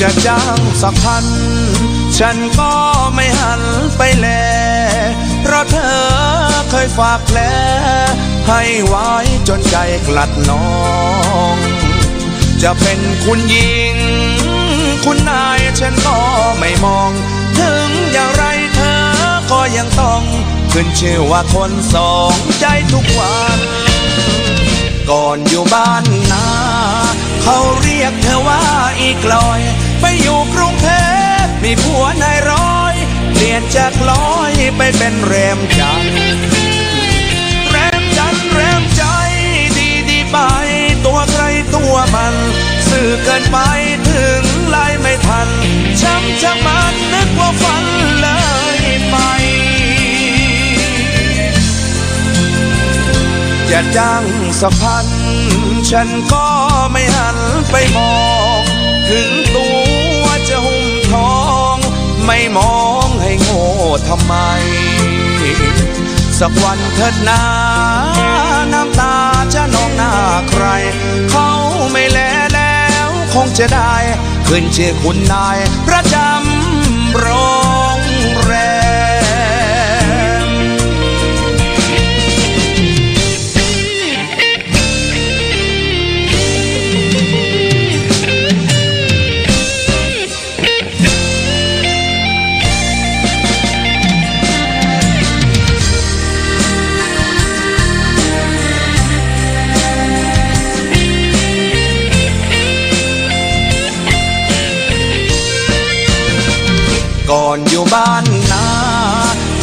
[0.00, 1.26] จะจ้างสักพัน
[2.18, 2.72] ฉันก็
[3.14, 3.62] ไม่หัน
[3.96, 4.28] ไปแล
[5.70, 5.96] เธอ
[6.70, 7.38] เคยฝากแผล
[8.48, 9.10] ให้ไว้
[9.48, 10.66] จนใจกลัดน้อ
[11.54, 11.56] ง
[12.62, 13.94] จะเป็นคุณหญิง
[15.04, 16.18] คุณนายฉันก็
[16.58, 17.10] ไม่มอง
[17.58, 19.02] ถึงอย่างไรเธอ
[19.50, 20.22] ก็ยังต้อง
[20.72, 23.58] ขึ้นชื่อว่าคนสองใจทุกวัน
[25.10, 26.46] ก่อนอยู่บ้านนา
[27.42, 28.62] เขาเรียกเธอว่า
[29.02, 29.60] อีกลอย
[30.00, 30.88] ไปอยู่กรุงเท
[31.42, 36.14] พมีผัวนายร้อียนจากลอยไปเป็นแรมจันทร์
[37.70, 39.02] แรมจันทร์แรมใจ
[39.76, 40.36] ดีดีไป
[41.06, 41.44] ตัวใคร
[41.74, 42.34] ตัวมัน
[42.88, 43.58] สื่อเกินไป
[44.10, 45.48] ถึงไล่ไม่ทัน
[46.00, 47.84] ช้ำชักมันนึกว่าฝัน
[48.20, 48.28] เล
[48.78, 49.16] ยไป
[53.70, 54.24] จะจ้าง
[54.60, 55.06] สักพัน
[55.90, 56.46] ฉันก็
[56.92, 57.38] ไม่หัน
[57.70, 58.14] ไปมอ
[58.60, 58.62] ง
[59.10, 59.68] ถึงตั
[60.20, 61.34] วจะหุ้มทอ
[61.74, 61.76] ง
[62.26, 62.89] ไม่มอง
[63.20, 63.64] ให้โง่
[64.08, 64.34] ทำไม
[66.38, 67.42] สักวันเถิดนา
[68.72, 69.16] น้ำตา
[69.54, 70.12] จะนองหน้า
[70.50, 70.64] ใคร
[71.30, 71.50] เขา
[71.90, 72.18] ไม่แล
[72.54, 73.94] แล้วคงจะได้
[74.48, 77.26] ขึ้นชื่อคุณนายประจำโร
[77.59, 77.59] ง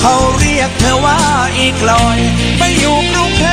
[0.10, 1.20] เขาเรียกเธอว่า
[1.60, 2.20] อีกลอย
[2.58, 3.46] ไปอยู่กรุงเท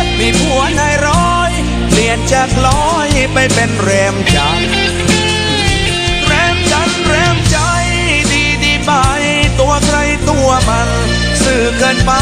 [0.00, 1.52] พมีผัวนายร้อย
[1.88, 4.70] เปลี่ยนจากลอยไปเป็นแรมจันทร์
[6.26, 7.58] แรมจันทร์แรมใจ
[8.32, 8.92] ดีดีไป
[9.60, 9.98] ตัวใคร
[10.30, 10.88] ตัวมัน
[11.42, 12.12] สื่อเกินไป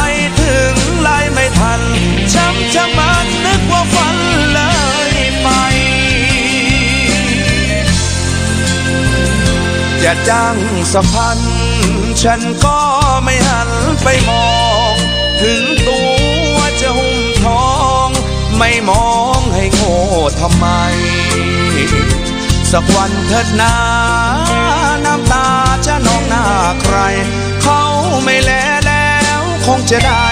[0.40, 1.80] ถึงไล่ไม่ทัน
[2.34, 4.16] ช้ำชักมันนึกว่าฝัน
[4.52, 4.60] เล
[5.10, 5.48] ยไป
[10.04, 10.56] จะจ้าง
[10.92, 11.40] สักพัน
[12.22, 12.78] ฉันก็
[13.24, 13.53] ไม่หัน
[14.04, 14.48] ไปมอ
[14.92, 14.94] ง
[15.42, 16.00] ถึงตั
[16.52, 17.68] วจะหุ้มทอ
[18.06, 18.08] ง
[18.58, 19.96] ไม่มองให้โง่
[20.40, 20.66] ทำไม
[22.70, 23.74] สักวันเถิดนา
[25.04, 25.48] น้ำตา
[25.86, 26.44] จะนองหน้า
[26.82, 26.96] ใคร
[27.62, 27.82] เขา
[28.24, 28.52] ไม่แล
[28.86, 30.26] แล้วคงจะได้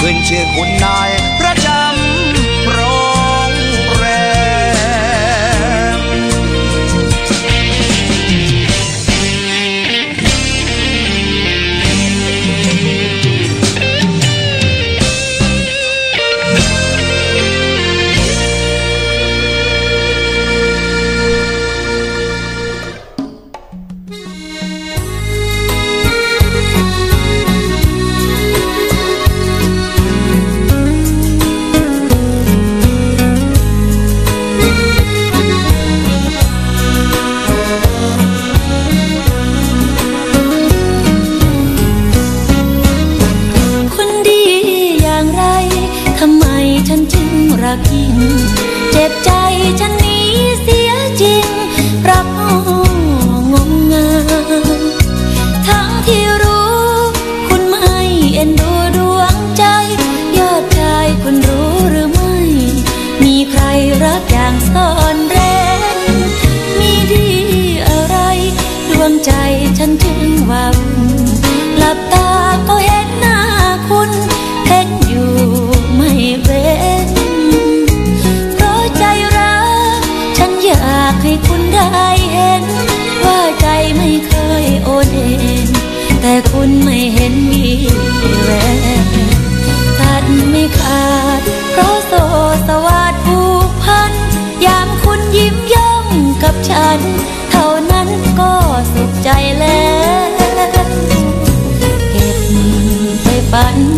[0.00, 1.10] ขึ้นชื่อคุณนาย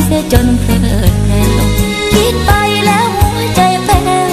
[0.09, 0.77] เสียจนเพลิ
[1.11, 1.51] ดเพลิน
[2.13, 2.53] คิดไป
[2.87, 3.99] แล้วหัวใจแป้
[4.31, 4.33] ว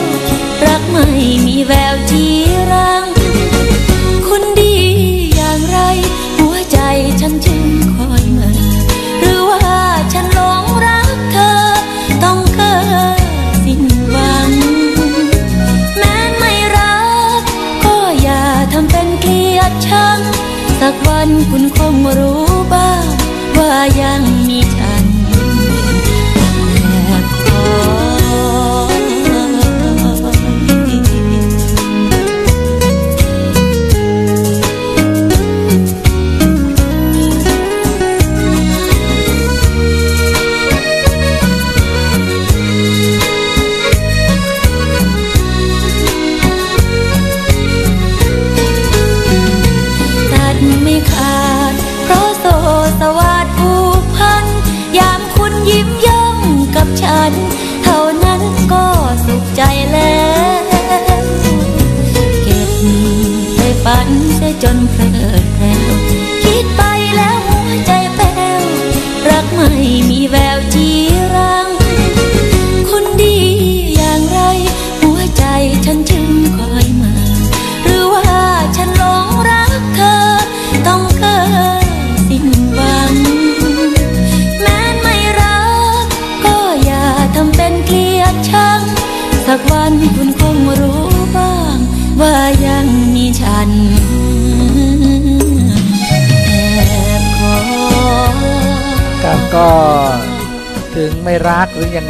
[0.66, 1.06] รักไม่
[1.48, 2.24] มีแววจี
[2.72, 3.06] รัง
[4.28, 4.76] คุณดี
[5.36, 5.80] อย่างไร
[6.38, 6.80] หัวใจ
[7.22, 7.62] ฉันจึง
[7.96, 8.54] คอยเหมือ
[9.20, 9.68] หรือว่า
[10.14, 11.52] ฉันหลงรักเธอ
[12.24, 12.76] ต้องเกิ
[13.20, 13.22] ด
[13.64, 13.82] สิ้น
[14.12, 14.52] หวัง
[15.98, 16.98] แม้ไม่รั
[17.40, 17.42] ก
[17.84, 20.20] ก็อย่าทำเป็นเกลียดชัง
[20.80, 23.04] สักวันคุณคงรู้บ้าง
[23.58, 24.60] ว่ายังมี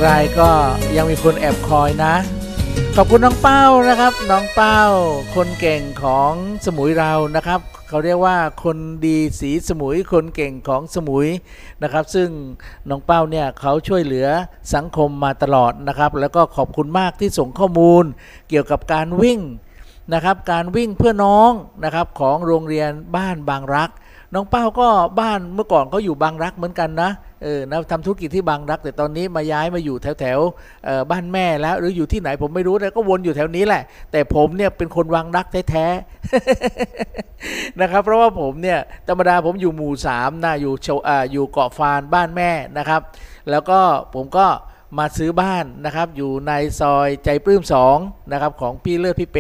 [0.04, 0.52] ไรก็
[0.98, 2.16] ยังมีคนแอบคอยนะ
[2.96, 4.80] ขอบคุณน้องเป้านะครับ น้องเป้า
[5.36, 6.32] คนเก่งของ
[6.66, 11.28] สมุยเรานะครับเขาเรียกว่าคนดีสีสมุยคนเก่งของสมุย
[11.84, 12.30] นะครับ ซึ่ง
[12.90, 14.28] น้องเป้าเนี่ยเขาช่วยเหลือ
[14.74, 18.04] สังคมมาตลอดนะครับ แล้วก็ขอบคุณมากที่ส่งข้อมูล
[18.50, 19.40] เกี่ยวกับการวิ่ง
[20.14, 21.52] นะครับ การวิ่งเพื่อน้อง
[21.84, 23.90] นะครับของโรงเรียนบ้านบางรัก
[24.34, 24.88] น้องเป้าก็
[25.20, 27.12] บ้านเมื่อก่อนเขาอยู่บางรักเหมือนกันนะ
[27.44, 30.40] เออนะทำธุรกิจที่บางรัก แต่ตอนนี้มาย้ายมาอยู่แถวแถว
[31.12, 43.02] บ้านแม่แล้ว หรืออยู่ที่ไหนผมไม่รู้แต่ก็วนอยู่แถวนี้แหละ แต่ผมเนี่ยเป็นคนวางรักแท้ๆนะครับ เพราะว่าผมเนี่ยธรรมดาผมอยู่หมู่สามนะอยู่เชาอ่าอยู่เกาะฟานบ้านแม่นะครับ
[43.50, 43.80] แล้วก็
[44.16, 44.46] ผมก็
[44.98, 47.62] มาซื้อบ้านนะครับอยู่ในซอยใจปลื้ม
[47.96, 49.38] 2นะครับของพี่เลิศพี่เป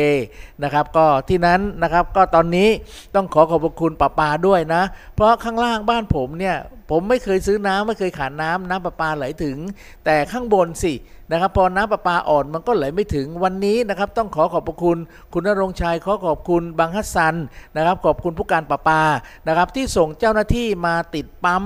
[0.63, 2.69] นะครับก็ที่นั้นนะครับก็ตอนนี้
[3.15, 4.83] ต้องขอขอบคุณป้าปาด้วยนะ
[5.15, 6.57] เพราะข้างล่างบ้านผมเนี่ย
[6.89, 9.57] ผมไม่เคยซื้อน้ำไม่เคยขาดน้ำน้ำประปาไหลถึง
[10.05, 10.93] แต่ข้างบนสิ
[11.31, 14.97] นะครับพอน้ำประปาอ่อนมันก็ไหลไม่ถึงวันนี้นะครับต้องขอขอบคุณ
[15.33, 17.35] คุณนรงชัยขอขอบคุณบางฮัสซัน
[17.75, 19.01] นะครับขอบคุณผู้การประปา
[19.47, 21.63] นะครับที่ส่งเจ้าหน้าที่มาติดปั๊ม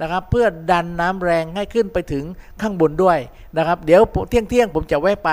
[0.00, 2.24] นะครับเพื่อดันน้ำแรงให้ขึ้นไปถึง
[2.60, 3.18] ข้างบนด้วย
[3.56, 5.30] นะครับเดี๋ยวเที่ยงเที่ยงผมจะแวะไป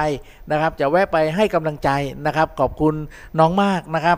[0.51, 1.89] นะครับจะแวะไปให้กำลังใจ
[2.25, 2.95] นะครับ ขอบคุณ
[3.39, 4.17] น้องมากนะครับ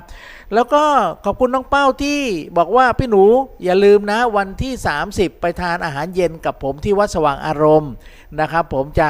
[0.53, 0.83] แล้วก็
[1.25, 2.19] ขอบคุณน้องเป้าที่
[2.57, 3.23] บอกว่าพี่หนู
[3.63, 4.73] อย่าลืมนะวันที่
[5.07, 7.91] 30 ไปทานอาหารเย็นกับผมที่วัดสว่างอารมณ์
[8.39, 9.09] นะครับ ผมจะ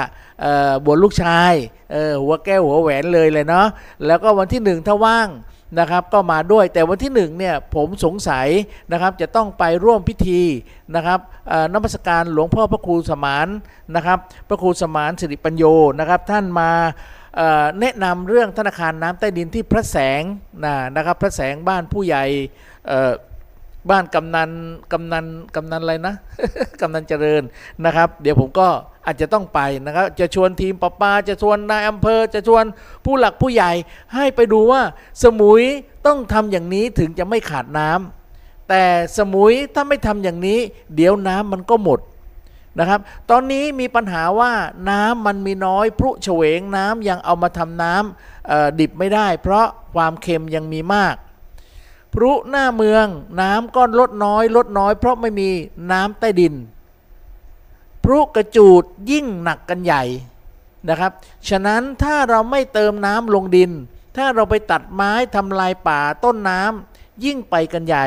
[0.85, 1.53] บวชลูกชาย
[2.21, 3.67] หัวแก้วหัวแหวนเลยเลยเนาะ
[4.05, 5.27] แล้วก็วันที่หนึ่งถ้าว่าง
[5.79, 8.47] นะครับก็มาด้วยแต่วันที่หนึ่งเนี่ยผมสงสัย
[8.91, 10.41] นะครับจะต้องไปร่วมพิธี
[10.95, 13.47] นะครับเอ่อนมัสการหลวงพ่อพระครูสมาน
[13.95, 15.63] นะครับพระครูสมานสิริปัญโย
[15.99, 16.71] นะครับท่านมา
[17.79, 20.21] แนะนำเรื่องธนาคารน้ำใต้ดินที่พระแสง
[20.65, 22.25] นะนะครับพระแสงบ้านผู้ใหญ่
[23.89, 24.49] บ้านกำนัน
[24.91, 26.15] กำนันกำนันอะไรนะ
[26.81, 27.43] กำนันเจริญ
[27.85, 28.67] นะครับ เดี๋ยวผมก็
[29.05, 32.63] อาจจะต้องไปนะครับ จะชวนทีมประปา จะชวนนายอำเภอ จะชวน
[33.05, 33.71] ผู้หลักผู้ใหญ่
[34.15, 34.81] ให้ไปดูว่า
[35.23, 35.63] สมุย
[36.05, 38.83] ต้องทำอย่างนี้ถึงจะไม่ขาดน้ำแต่
[39.17, 40.59] สมุยถ้าไม่ทำอย่างนี้
[40.95, 41.99] เดี๋ยวน้ำมันก็หมด
[42.79, 44.51] นะครับ ตอนนี้มีปัญหาว่า
[44.89, 51.15] น้ำมันมีน้อยพรุเฉวงน้ำยังเอามาทำน้ำดิบไม่ได้ เพราะความเค็มยังมีมาก
[52.15, 53.07] พรุหน้าเมือง
[53.41, 55.49] น้ำก็ลดน้อยลดน้อย เพราะไม่มี
[55.91, 56.53] น้ำใต้ดิน
[58.03, 60.03] พรุกระจูดยิ่งหนักกันใหญ่
[60.89, 61.11] นะครับ
[61.49, 63.71] ฉะนั้นถ้าเราไม่เติมน้ำลงดิน
[64.17, 68.05] ถ้าเราไปตัดไม้ทำลายป่าต้นน้ำยิ่งไปกันใหญ่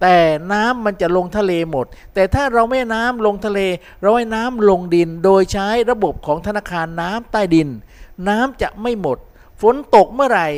[0.00, 0.16] แต่
[0.52, 3.60] น้ำมันจะลงทะเลหมด แต่ถ้าเราไม่น้ำลงทะเล
[4.00, 7.68] เราให้น้ำลงดิน โดยใช้ระบบของธนาคารน้ำใต้ดิน
[8.28, 9.18] น้ำจะไม่หมด
[9.60, 10.48] ฝนตกเมื่อไหร่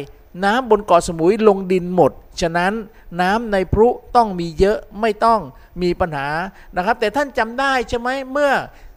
[0.44, 2.72] น้ำบนเกาะสมุยลงดินหมด ฉะนั้น
[3.20, 5.40] น้ำในพรุต้องมีเยอะไม่ต้อง
[5.82, 6.28] มีปัญหา
[6.76, 8.52] นะครับ แต่ท่านจำได้ใช่ไหมเมื่อ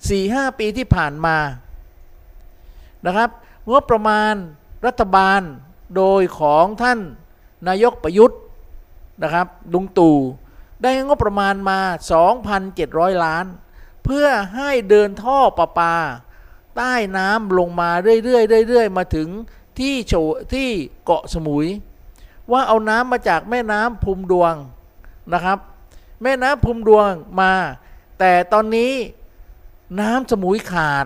[0.08, 1.38] 4-5ปีที่ผ่านมา
[3.06, 3.30] นะครับ
[3.70, 4.34] งบประมาณ
[4.86, 5.42] รัฐบาล
[5.96, 7.00] โดยของท่าน
[7.68, 8.40] นายกประยุทธ์
[9.24, 10.18] นะครับลุงตู่
[10.82, 11.80] ได้งบประมาณมา
[12.52, 13.46] 2,700 ล้าน
[14.04, 15.96] เพื่อให้เดินท่อประปา
[16.76, 17.90] ใต้น้ำลงมา
[18.24, 19.30] เรื่อยๆเรื่อยๆ มาถึง
[19.80, 20.14] ที่โฉ
[20.54, 20.70] ที่
[21.06, 21.68] เกาะสมุย
[22.52, 24.54] ว่าเอาน้ำมาจากแม่น้ำภูมิดวง
[25.34, 25.58] นะครับ
[26.24, 27.52] แม่น้ำภูมิดวงมา
[28.20, 28.92] แต่ตอนนี้
[30.00, 31.06] น้ำสมุยขาด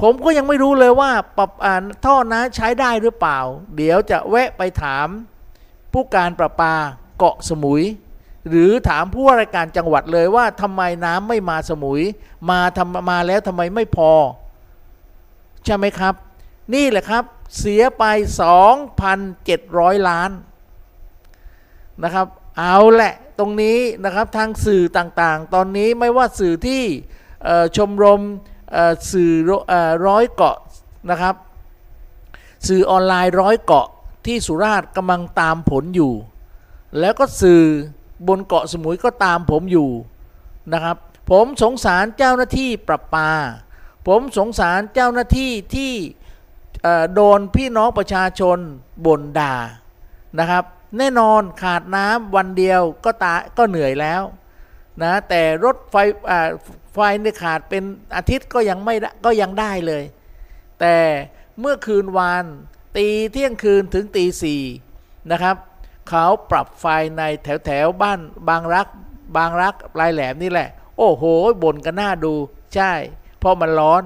[0.00, 3.38] ผมก็ยังไม่รู้เลยว่าปรับอ่าท่อน้ำใช้ได้หรือเปล่า
[3.76, 5.06] เดี๋ยวจะแวะไปถาม
[5.92, 6.74] ผู้การประปา
[7.18, 7.82] เกาะสมุย
[8.48, 12.02] หรือถามผู้ว่าราชการจังหวัดเลยว่าทำไมน้ำไม่มาสมุย
[12.50, 14.12] มาทำมาแล้วทำไมไม่พอ
[15.64, 16.14] ใช่ไหมครับ
[16.74, 17.24] นี่แหละครับ
[17.58, 18.04] เสียไป
[18.86, 20.30] 2,700 ล้าน
[22.04, 22.26] นะครับ
[22.58, 26.82] เอาแหละตรงนี้นะครับทางสื่อต่างๆ ตอนนี้ไม่ว่าสื่อที่
[27.76, 28.20] ชมรม
[29.12, 29.32] สื่อ
[30.06, 30.58] ร้อยเกาะ
[31.10, 31.34] นะครับ
[32.68, 33.88] สื่อออนไลน์ร้อยเกาะ
[34.26, 36.12] ที่สุราษฎร์กำลังตามผลอยู่
[37.00, 37.62] แล้วก็สื่อ
[38.28, 39.90] บนเกาะสมุยก็ตามผมอยู่
[40.72, 40.96] นะครับ
[41.30, 43.30] ผมสงสารเจ้าหน้าที่ประปา
[44.08, 45.92] ผมสงสารเจ้าหน้าที่ที่
[47.14, 48.58] โดนพี่น้องประชาชน
[49.06, 49.54] บ่นด่า
[50.38, 50.64] นะครับ
[50.98, 54.22] แน่นอนขาดน้ำวันเดียวก็ตาก็เหนื่อยแล้ว
[55.02, 55.96] นะแต่รถไฟ
[56.92, 57.82] ไฟเนี่ยขาดเป็น
[58.16, 60.04] อาทิตย์ก็ยังไม่ก็ยังได้เลย
[60.80, 60.96] แต่
[61.60, 62.44] เมื่อคืนวาน
[62.96, 64.62] ตีเที่ยงคืนถึงตีสี่
[65.30, 65.56] นะครับ
[66.08, 66.86] เขาปรับไฟ
[67.18, 68.88] ในแถวแถวบ้านบางรัก
[69.36, 70.68] บางรักปลายแหลมนี่แหละ
[70.98, 71.24] โอ้โห
[71.62, 72.34] บ่นกันหน้าดู
[72.74, 72.92] ใช่
[73.38, 74.02] เพราะมันร้อน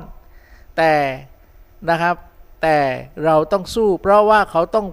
[0.77, 0.93] แต่
[1.91, 2.15] นะครับ
[2.63, 2.79] แต่
[3.25, 4.87] เราต้องสู้เพราะว่าเขาต้อง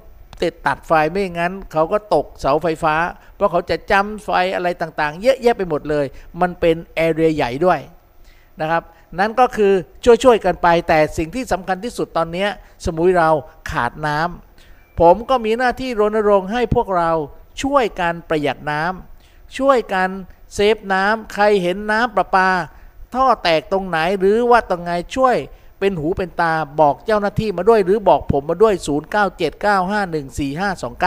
[0.43, 2.95] ติดตัดไฟไม่งั้น เขาก็ตกเสาไฟฟ้า
[3.35, 6.05] เพราะเขาจะจำไฟอะไรต่างๆ เยอะแยะไปหมดเลย
[6.41, 7.79] มันเป็นแอเรียใหญ่ด้วย
[8.61, 8.83] นะครับ
[9.19, 9.73] นั่นก็คือ
[10.23, 12.47] ช่วยๆกันไป แต่สิ่งที่สำคัญที่สุดตอนนี้
[12.85, 13.29] สมุยเรา
[13.71, 17.11] ขาดน้ำผมก็มีหน้าที่รณรงค์ให้พวกเรา
[17.63, 20.09] ช่วยกันประหยัดน้ำช่วยกัน
[20.53, 22.49] เซฟน้ำใครเห็นน้ำประปา
[23.15, 25.37] ท่อแตกตรงไหนหรือว่าตรงไงช่วย
[25.79, 28.73] เป็นหูเป็นตาบอกเจ้าหน้าที่มาด้วยหรือบอกผมมาด้วย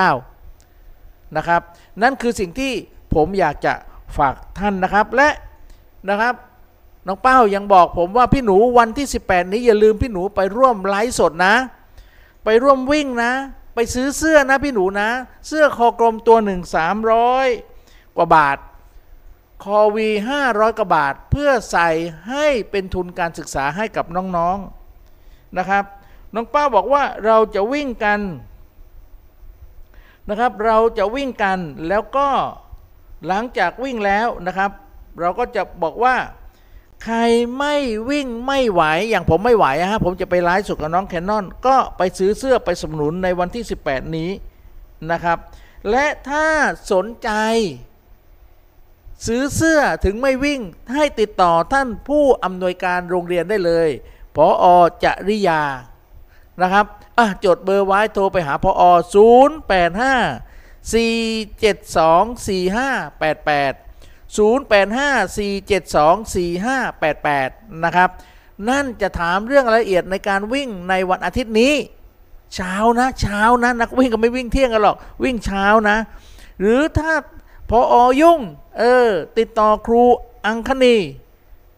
[0.08, 1.62] 0979514529 นะครับ
[2.02, 2.72] นั่นคือสิ่งที่
[3.14, 3.74] ผมอยากจะ
[4.16, 5.28] ฝากท่านนะครับและ
[6.10, 6.34] นะครับ
[7.06, 11.54] น้องเป้ายังบอกผมว่าพี่หนูวันที่ 18 นี้อย่าลืมพี่หนูไปร่วมไลฟ์สดนะ
[12.44, 13.32] ไปร่วมวิ่งนะ
[13.74, 15.08] ไปซื้อเสื้อนะพี่หนูนะ
[15.46, 16.60] เสื้อคอกลมตัวหนึ่ง
[17.38, 18.56] 300 กว่าบาท
[19.64, 20.08] คอวี
[20.44, 21.88] 500กว่าบาท เพื่อใส่
[22.28, 24.06] ให้เป็นทุนการศึกษาให้กับ
[24.36, 24.58] น้อง
[25.06, 25.84] ๆ นะครับ
[26.34, 28.20] น้องป้าบอกว่าเราจะวิ่งกัน
[30.28, 32.28] นะครับ เราจะวิ่งกันแล้วก็
[33.26, 34.70] หลังจากวิ่งแล้วนะครับ
[35.20, 36.16] เราก็จะบอกว่า
[37.04, 37.18] ใคร
[37.58, 37.74] ไม่
[38.10, 44.30] วิ่งไม่ไหวอย่างผมไม่ไหวอะฮะผมจะไปไลฟ์สดกับน้องแคนนอนก็ไปซื้อเสื้อไปสนับสนุนในวันที่ 18 นี้
[45.12, 45.38] นะครับ
[45.90, 46.46] และถ้า
[46.92, 47.30] สนใจ
[49.26, 50.60] ซื้อเสื้อถึงไม่วิ่ง
[50.94, 53.88] ให้ติดต่อท่านผู้อำนวยการโรงเรียนได้เลย
[54.36, 54.66] พออ
[55.04, 55.62] จริยา
[56.62, 56.86] นะครับ
[57.18, 58.82] อะจดเบอร์ไว้โทรไปหาพอ
[59.24, 63.74] 0 8 5 4 7 2 4 5 8 8
[64.36, 68.10] 0 8 5 4 7 2 4 5 8 8 นะครับ
[68.68, 71.74] นั่นจะถามเรื่องรายละเอียดในการวิ่งในวันอาทิตย์นี้
[72.54, 75.98] เช้านะ เช้านะ นักวิ่งก็ไม่วิ่งเที่ยงกันหรอก วิ่งเช้านะ
[76.60, 77.12] หรือถ้า
[77.68, 78.40] พออยุ่ง
[78.78, 80.02] เออ ติดต่อครู
[80.46, 80.96] อังคณี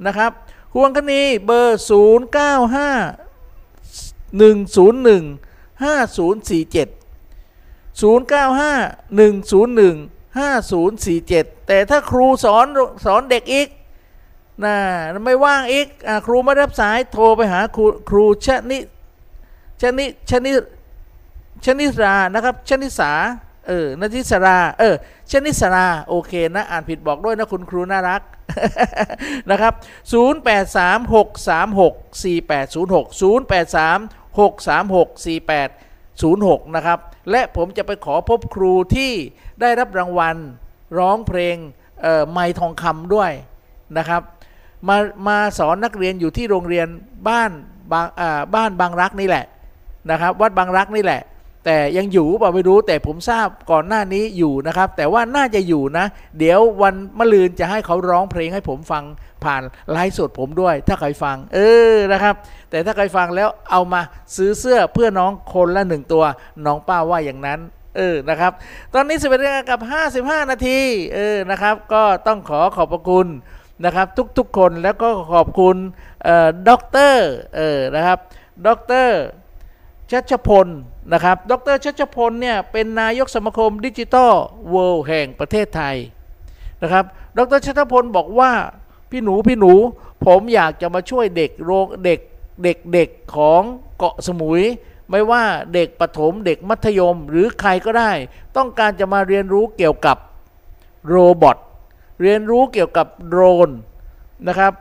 [0.07, 0.33] นะครับ
[0.73, 2.39] ครูอังคณีเบอร์ 0 9
[2.75, 2.81] 5
[4.41, 6.89] 1 0 1 5 0 4 7
[8.01, 12.67] 0 9 5 1 0 1 5 0 4 7 แต่ถ้าครูสอน
[13.05, 13.69] สอนเด็กอีก
[14.65, 14.77] นะ
[15.25, 18.79] ไม่ว่างอีกอครูไม่รับสายโทรไปหาครูครูชนิ
[19.83, 20.51] ชนิชนิ
[21.65, 23.13] ชนิรานะครับชนิสา
[23.69, 24.95] เออนาทิสรา เออ
[25.31, 28.23] ชนิสรา โอเคนะ อ่านผิดบอกด้วยนะคุณครูน่ารัก
[29.51, 29.75] นะครับ
[30.13, 33.05] 0836364806
[36.17, 36.99] 0836364806 นะครับ
[37.31, 39.13] และผมจะไปขอพบครูที่
[39.61, 40.37] ได้รับรางวัล
[40.99, 41.57] ร้องเพลง
[42.31, 43.31] ไม้ทองคำด้วย
[43.99, 44.23] นะครับ
[44.89, 44.97] มา
[45.29, 46.89] มาสอนนักเรียนอยู่ที่โรงเรียน
[47.29, 47.51] บ้าน
[47.93, 48.07] บาง
[48.55, 49.45] บ้านบางรักนี่แหละ
[50.11, 51.23] นะครับ วัดบางรักนี่แหละ
[51.65, 56.07] แต่ยังอยู่เปล่าไม่รู้แต่ผมทราบก่อนหน้านี้อยู่นะครับ แต่ว่าน่าจะอยู่นะ
[56.39, 59.05] เดี๋ยววันมะรืนจะให้เขาร้องเพลงให้ผมฟัง
[59.45, 61.59] ผ่านไลฟ์สดผมด้วย ถ้าใครฟัง เอ
[61.93, 62.35] อนะครับ
[62.71, 64.01] แต่ถ้าใครฟังแล้วเอามา
[64.37, 66.25] ซื้อเสื้อเพื่อน้องคนละหนึ่งตัว
[66.67, 67.61] น้องป้าว่าอย่างนั้น
[67.97, 68.53] เออนะครับ
[68.95, 69.81] ตอนนี้สิบเอ็ดนาฬิกากับ
[70.27, 70.79] 55 นาที
[71.15, 73.27] เออนะครับ ก็ต้องขอขอบพระคุณ
[73.85, 74.07] นะครับ
[74.39, 75.77] ทุกๆคนแล้วก็ขอบคุณ
[76.69, 78.19] ด็อกเตอร์เออนะครับ
[78.67, 79.19] ด็อกเตอร์
[80.11, 80.69] ชัชพล
[81.13, 84.33] นะครับ ดรชัชพลเนี่ยเป็นนายกสมาคมดิจิตอล
[84.71, 85.97] World แห่งประเทศไทย
[86.83, 87.05] นะครับ
[87.39, 88.53] ดรชัชพลบอกว่า
[89.11, 89.73] พี่หนูพี่หนู
[90.27, 92.21] ผมอยากจะมาช่วยเด็กโรงเด็ก
[92.65, 93.63] เด็กเด็กของ
[93.99, 94.63] เกาะสมุย
[95.11, 95.43] ไม่ว่า
[95.75, 98.13] เด็กประถมเด็กมัธยมหรือใครก็ได้
[98.57, 100.17] ต้องการจะมาเรียนรู้เกี่ยวกับ
[101.09, 101.57] robot
[102.23, 103.71] เรียนรู้เกี่ยวกับโดรน
[104.49, 104.73] นะครับ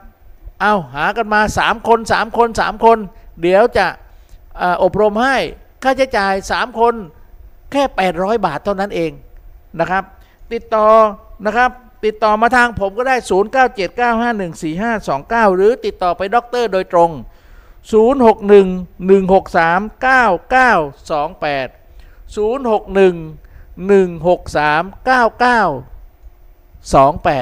[0.62, 2.98] เอาหากันมา 3 คน 3 คน 3 คน
[3.42, 3.86] เดี๋ยวจะ
[4.84, 5.38] อบรมให้
[5.84, 6.94] ค่าใช้จ่าย 3 คน
[7.72, 9.12] แค่ 800 บาทเท่านั้นเอง
[9.80, 10.04] นะครับ
[10.54, 10.88] ติดต่อ
[11.46, 11.72] นะครับ
[12.06, 13.16] ติดต่อมาทางผมก็ได้
[15.48, 17.12] 0979514529 หรือติดต่อไปดอกเตอร์โดยตรง
[17.92, 17.92] 0611639928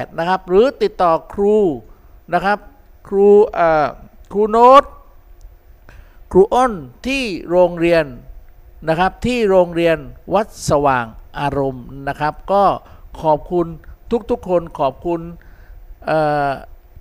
[0.07, 1.57] 0611639928 นะครับ หรือติดต่อครู
[2.33, 2.59] นะครับ
[3.07, 3.29] ครู
[4.31, 4.83] ครูโน้ต
[6.31, 6.73] ครูอ้น
[7.07, 8.05] ที่โรงเรียน
[8.87, 9.97] นะครับที่โรงเรียน
[10.33, 11.05] วัดสว่าง
[11.39, 12.63] อารมณ์นะครับ ก็
[13.21, 13.67] ขอบคุณ
[14.31, 15.21] ทุกๆคนขอบคุณ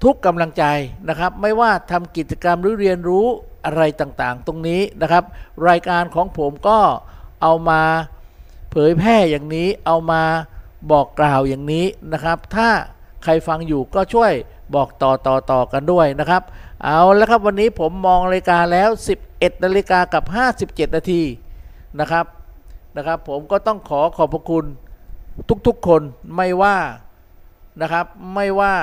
[0.05, 0.64] ทุกกำลังใจ
[1.09, 3.27] นะครับ ไม่ว่าทำกิจกรรมหรือเรียนรู้
[3.64, 5.24] อะไรต่างๆ ตรงนี้นะครับ
[5.68, 6.79] รายการของผมก็
[7.43, 7.83] เอามา
[8.70, 10.22] เผยแพร่อย่างนี้เอามา
[10.91, 12.68] บอกกล่าวอย่างนี้นะครับ ถ้า
[13.24, 14.33] ใครฟังอยู่ก็ช่วย
[14.74, 16.43] บอกต่อต่อต่อกันด้วยนะครับ
[16.85, 18.89] เอาแล้วครับวันนี้ผมมองรายการแล้ว
[19.27, 20.24] 11นาฬิกากับ
[20.61, 21.22] 57 นาที
[22.01, 22.26] นะครับ
[22.97, 24.64] นะครับ ผมก็ต้องขอขอบพระคุณ
[25.66, 26.03] ทุกๆคน
[26.36, 26.76] ไม่ว่า
[27.82, 28.74] นะครับไม่ว่า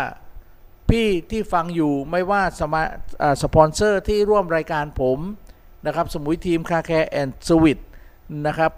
[0.89, 2.81] พี่ที่ฟังอยู่ไม่ว่าสมา
[3.41, 5.19] สปอนเซอร์ที่ร่วมรายการผม
[5.85, 7.79] นะครับ สมุยทีมคาแคร์แอนด์สวิต
[8.47, 8.71] นะครับ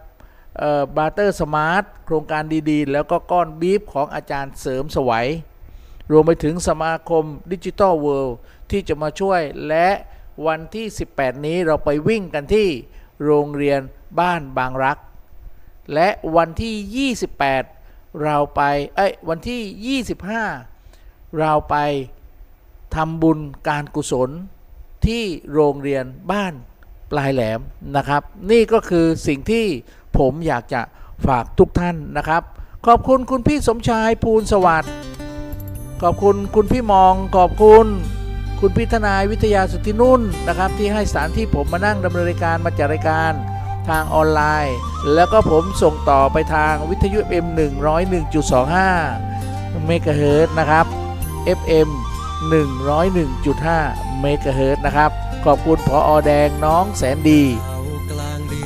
[0.97, 5.27] บาร์เตอร์สมาร์ทโครงการดีๆ แล้วก็ก้อนบีฟของอาจารย์เสริมสวัย
[6.11, 8.37] รวมไปถึงสมาคมดิจิทัลเวิลด์
[8.71, 9.87] ที่จะมาช่วยและ
[10.47, 12.69] วันที่ 18 นี้เราไปวิ่งกันที่
[13.25, 13.79] โรงเรียน
[14.19, 14.97] บ้านบางรัก
[15.93, 17.09] และวันที่
[17.71, 18.61] 28 เราไป
[18.95, 20.01] เอ้ย วันที่
[20.69, 21.75] 25 เราไป
[22.95, 24.29] ทำบุญการกุศล
[25.07, 26.53] ที่โรงเรียนบ้าน
[27.11, 27.59] ปลายแหลม
[27.95, 29.65] นะครับ นี่ก็คือสิ่งที่
[30.17, 30.81] ผมอยากจะ
[31.27, 32.43] ฝากทุกท่านนะครับ
[32.85, 34.91] ขอบคุณคุณพี่สมชายภูลสวัสดิ์
[36.01, 37.85] ขอบคุณคุณพี่มองขอบคุณ
[38.59, 43.33] คุณพิทนายวิทยาสุทธินุ่นนะครับ ที่ให้สถานที่ผมมานั่งดำเนินรายการมาจัดรายการ
[43.89, 44.77] ทางออนไลน์
[45.13, 47.45] แล้วก็ผมส่งต่อไปทางวิทยุ FM
[48.25, 50.85] 101.25เมกะเฮิรตนะครับ
[51.59, 51.89] FM
[52.99, 55.11] 101.5เมกะเฮิรตนะครับ
[55.45, 57.43] ขอบคุณพออแดงน้องแสนดี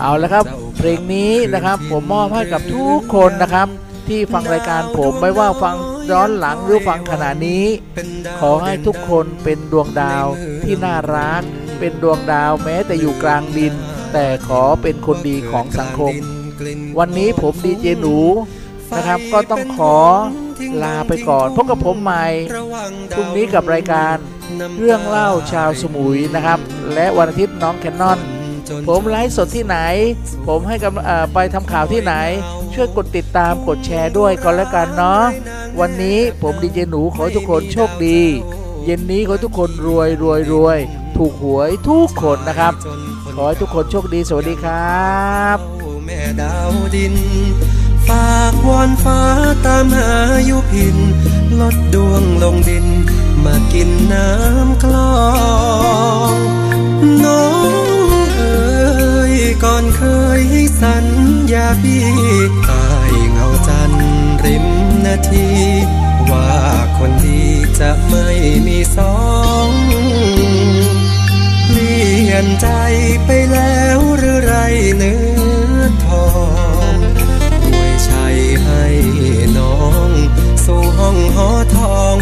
[0.01, 0.45] เอาล้วครับ
[0.78, 3.67] เพลงนี้นะครับผมมอบให้กับทุกคนนะครับ
[4.07, 5.76] ที่ฟังรายการผมไม่ว่าฟัง
[6.11, 7.65] ย้อนหลังหรือฟังขณะนี้
[8.39, 10.26] ขอให้ทุกคนเป็นดวงดาว
[10.63, 11.41] ที่น่ารัก
[11.80, 13.74] เป็นดวงดาวแม้แต่อยู่กลางดิน
[14.14, 16.14] แต่ขอเป็นคนดีของสังคม
[16.99, 18.18] วันนี้ผมดีเจหนู
[18.95, 19.95] นะครับ ก็ต้องขอ
[20.84, 22.26] ลาไปก่อน พบกับผมใหม่
[23.16, 24.16] พรุ่งนี้กับรายการ
[24.80, 26.60] เรื่องเล่าชาวสมุยนะครับ
[26.93, 28.20] และวันอาทิตย์น้องแคนนอน
[28.88, 29.78] ผมไลฟ์สดที่ไหน
[30.47, 32.14] ผมให้กำเอ่อไปทำข่าวที่ไหน
[32.74, 35.24] ช่วยกดติดตามกดแชร์ด้วยก็แล้วกันเนาะ
[35.80, 38.20] วันนี้ผมดีเจหนูขอทุกคนโชคดี
[38.86, 40.80] เย็นนี้ขอทุกคนรวยรวยรวย
[41.18, 42.74] ถูกหวยทุกคนนะครับ
[43.36, 45.58] ขอให้ทุกคนโชคดีสวัสดีครับ
[46.06, 47.16] แม่ดาวดิน
[48.08, 49.22] ฝากวอนฟ้า
[49.66, 50.12] ตามหา
[50.46, 50.98] อยู่พิน
[51.60, 52.86] ลดดวงลงดิน
[53.44, 55.20] มากินน้ำคลอ
[56.32, 56.36] ง
[57.24, 60.04] น้องเอ๋ยก่อนเค
[60.38, 61.06] ยให้สัญ
[61.54, 62.08] ญาพี่
[62.70, 64.66] ตายเงาจันทร์ริม
[65.06, 65.50] นาที
[66.32, 66.52] ว่า
[66.98, 67.44] คนดี
[67.80, 68.28] จะไม่
[68.68, 69.16] มีสอ
[69.68, 70.99] งเป
[72.32, 72.70] ลี่ยนใจ
[73.26, 74.56] ไปแล้วหรือไร
[74.98, 75.20] เนื้
[75.76, 76.28] อทอ
[76.94, 76.96] ง
[77.64, 78.86] รวยชัยให้
[79.58, 79.78] น้อ
[80.08, 80.10] ง
[80.66, 82.16] สู่ห้องหอทอง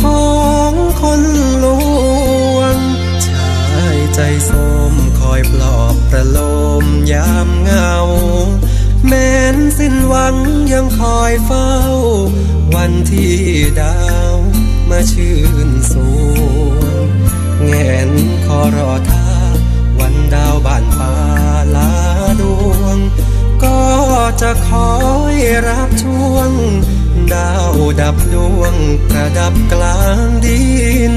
[0.00, 0.26] ขอ
[0.70, 1.22] งคน
[1.64, 1.66] ล
[2.56, 2.76] วง
[3.26, 6.38] ชายใจส้มคอยปลอบประโล
[6.82, 7.94] มยามเงา
[9.06, 10.36] แม้นสิ้นหวัง
[10.72, 11.72] ยังคอยเฝ้า
[12.74, 13.38] วันที่
[13.80, 13.98] ดา
[14.34, 14.36] ว
[14.90, 15.38] มาชื่
[15.68, 15.94] นส
[16.34, 17.06] วง
[17.64, 17.72] แง
[18.08, 18.10] น
[18.44, 19.21] คอรอท่า
[24.40, 24.90] จะคอ
[25.34, 25.36] ย
[25.68, 26.50] รับช่วง
[27.32, 28.74] ดาวดับดวง
[29.08, 30.62] ประดับกลางดิ
[31.12, 31.14] น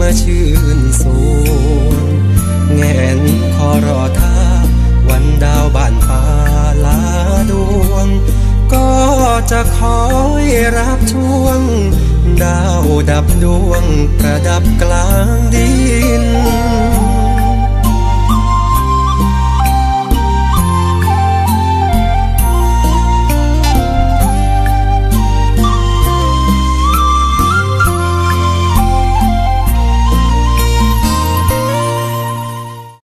[0.00, 0.46] มาชื่
[0.78, 1.18] นสู
[1.92, 2.04] ง
[2.76, 2.82] แง
[3.18, 3.20] น
[3.54, 4.36] คอรอท่า
[5.08, 6.22] วันดาวบ้านฟ้า
[6.84, 7.00] ลา
[7.50, 7.52] ด
[7.90, 8.06] วง
[8.72, 8.90] ก็
[9.50, 10.00] จะคอ
[10.42, 10.46] ย
[10.78, 11.60] รับช่วง
[12.42, 13.84] ดาวดับดวง
[14.18, 15.72] ประดับกลางดิ
[16.22, 16.24] น